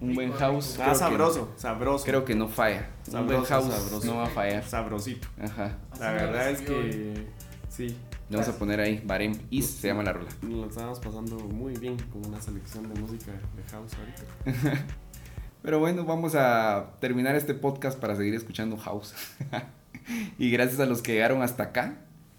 [0.00, 0.74] un buen house.
[0.78, 2.04] Ah, creo que- sabroso, sabroso.
[2.04, 2.90] creo que no falla.
[3.12, 4.06] un buen house sabroso.
[4.06, 4.64] no va a fallar.
[4.64, 5.26] Sabrosito.
[5.42, 5.78] Ajá.
[5.98, 7.26] La verdad es que
[7.70, 7.96] sí,
[8.30, 10.28] Le vamos a poner ahí, Barem Is se llama la rola.
[10.42, 14.84] nos lo estábamos pasando muy bien con una selección de música de house ahorita.
[15.62, 19.14] Pero bueno, vamos a terminar este podcast para seguir escuchando house.
[20.38, 21.96] y gracias a los que llegaron hasta acá,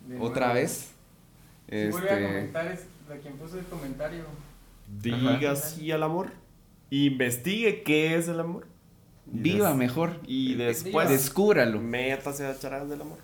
[0.07, 0.61] de otra nuevo.
[0.61, 0.91] vez.
[1.69, 2.79] Si vuelve a Este, comentar es
[3.09, 4.23] la quien puso el comentario.
[5.01, 5.55] Diga Ajá.
[5.55, 6.31] sí al amor.
[6.91, 8.65] Investigue qué es el amor.
[9.25, 10.19] Viva des- mejor.
[10.25, 11.81] Y después Descúbralo.
[11.81, 13.17] métase a charadas del amor.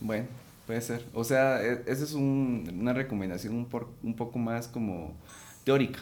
[0.00, 0.26] Bueno,
[0.66, 1.06] puede ser.
[1.14, 5.14] O sea, e- esa es un- una recomendación un, por- un poco más como
[5.64, 6.00] teórica.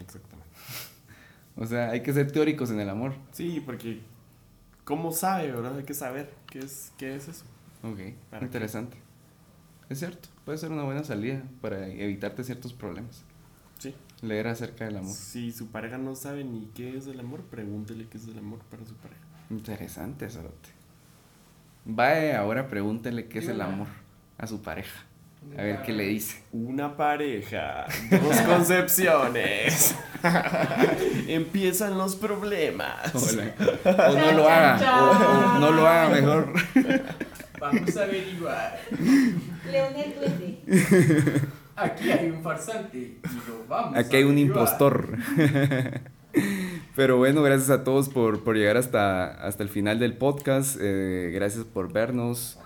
[0.00, 0.46] Exactamente.
[1.58, 3.14] O sea, hay que ser teóricos en el amor.
[3.32, 4.02] Sí, porque
[4.84, 5.78] ¿cómo sabe, verdad?
[5.78, 7.44] Hay que saber qué es, qué es eso.
[7.82, 7.98] Ok,
[8.28, 8.44] ¿Para qué?
[8.44, 8.98] interesante.
[9.88, 13.22] Es cierto, puede ser una buena salida para evitarte ciertos problemas.
[13.78, 13.94] Sí.
[14.20, 15.14] Leer acerca del amor.
[15.14, 18.58] Si su pareja no sabe ni qué es el amor, pregúntele qué es el amor
[18.70, 19.22] para su pareja.
[19.48, 20.68] Interesante, Zorote.
[21.88, 23.86] Vaya, ahora pregúntele qué es el amor
[24.38, 25.02] a su pareja.
[25.56, 26.42] A ver qué le dice.
[26.52, 29.94] Una pareja, dos concepciones.
[31.28, 33.14] Empiezan los problemas.
[33.14, 33.54] Hola.
[34.10, 36.52] O no lo haga, o- o no lo haga mejor.
[37.60, 38.78] Vamos a averiguar.
[39.70, 41.40] Leonel Duende.
[41.76, 44.58] Aquí hay un farsante y lo vamos Aquí a hay un averiguar.
[44.58, 45.16] impostor.
[46.96, 50.78] Pero bueno, gracias a todos por, por llegar hasta, hasta el final del podcast.
[50.80, 52.58] Eh, gracias por vernos,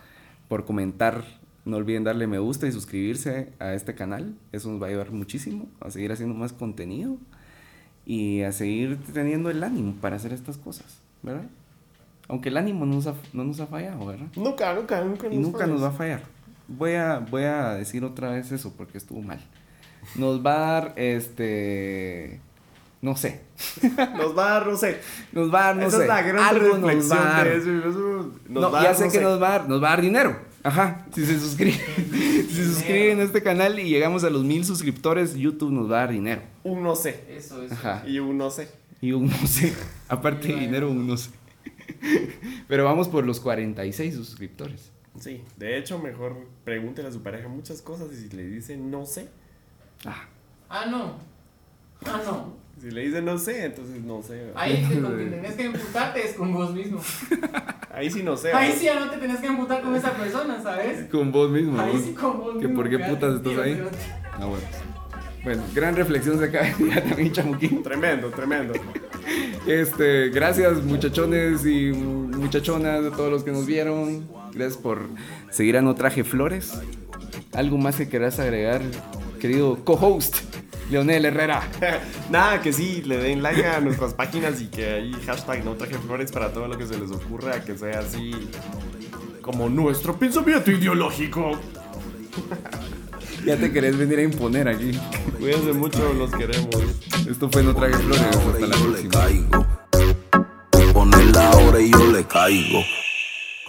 [0.47, 1.25] por comentar.
[1.65, 4.37] No olviden darle me gusta y suscribirse a este canal.
[4.53, 7.17] Eso nos va a ayudar muchísimo a seguir haciendo más contenido
[8.07, 11.49] y a seguir teniendo el ánimo para hacer estas cosas, ¿verdad?
[12.29, 14.29] Aunque el ánimo no nos ha, no nos ha fallado, ¿verdad?
[14.37, 15.27] Nunca, nunca, nunca.
[15.27, 16.23] Y nunca nos va a fallar.
[16.69, 19.41] Voy a, voy a decir otra vez eso porque estuvo mal.
[20.15, 22.41] Nos va a dar, este,
[23.03, 23.41] no sé,
[24.17, 25.01] Nos va a dar, no sé.
[25.33, 27.45] nos va a dar, no Esa sé, es la gran algo nos reflexión va a
[27.45, 27.49] dar.
[27.49, 27.71] de eso.
[27.89, 29.83] eso nos No, va a ya dar, sé no que nos va a dar, nos
[29.83, 30.37] va a dar dinero.
[30.63, 34.65] Ajá, si se suscriben, si se suscriben a este canal y llegamos a los mil
[34.67, 36.43] suscriptores, YouTube nos va a dar dinero.
[36.65, 37.25] Un no sé.
[37.31, 37.73] Eso, eso.
[37.73, 38.03] Ajá.
[38.07, 38.69] Y un no sé.
[39.01, 39.73] Y un no sé,
[40.09, 41.31] aparte de dinero, un no sé.
[42.69, 44.91] Pero vamos por los 46 suscriptores.
[45.19, 49.07] Sí, de hecho, mejor pregúntele a su pareja muchas cosas y si le dice no
[49.07, 49.29] sé,
[50.05, 50.27] Ah,
[50.69, 51.15] Ah, no.
[52.05, 52.60] Ah, no.
[52.81, 54.35] Si le dice no sé, entonces no sé.
[54.35, 54.53] ¿verdad?
[54.57, 57.01] Ahí que con quien tenés que emputarte es con vos mismo.
[57.93, 58.53] Ahí sí no sé.
[58.53, 61.09] Ahí sí ya no te tenés que emputar con esa persona, ¿sabes?
[61.11, 61.81] con vos mismo.
[61.81, 62.03] Ahí vos.
[62.03, 62.75] sí con vos ¿Que mismo.
[62.77, 63.75] por qué putas estás tío, ahí?
[63.75, 63.89] tío.
[64.39, 64.65] Ah, bueno.
[65.43, 67.83] Bueno, gran reflexión se acaba de tirar también, Chamuquín.
[67.83, 68.75] Tremendo, tremendo.
[69.67, 74.29] Este, gracias muchachones y muchachonas de todos los que nos vieron.
[74.53, 75.09] Gracias por
[75.51, 76.75] seguir a No Traje Flores.
[77.55, 78.83] ¿Algo más que querás agregar,
[79.41, 80.37] querido co-host,
[80.91, 81.63] Leonel Herrera?
[82.31, 85.97] Nada, que sí, le den like a nuestras páginas y que ahí hashtag no traje
[85.99, 88.33] flores para todo lo que se les ocurra, que sea así
[89.41, 91.53] como nuestro pensamiento ideológico.
[93.45, 94.91] Ya te querés venir a imponer aquí.
[95.39, 96.77] Cuídense mucho, los queremos.
[97.27, 98.23] Esto fue No Traje Flores.
[98.23, 99.71] Hasta la próxima.
[101.33, 102.83] la hora y yo le caigo.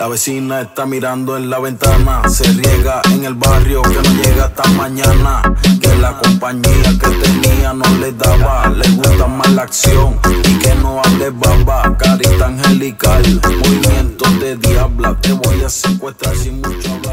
[0.01, 2.27] La vecina está mirando en la ventana.
[2.27, 5.43] Se riega en el barrio que no llega hasta mañana.
[5.79, 8.67] Que la compañía que tenía no le daba.
[8.69, 11.95] Le gusta más la acción y que no hable baba.
[11.99, 15.15] Carita angelical, movimiento de diabla.
[15.21, 17.11] Te voy a secuestrar sin mucho hablar.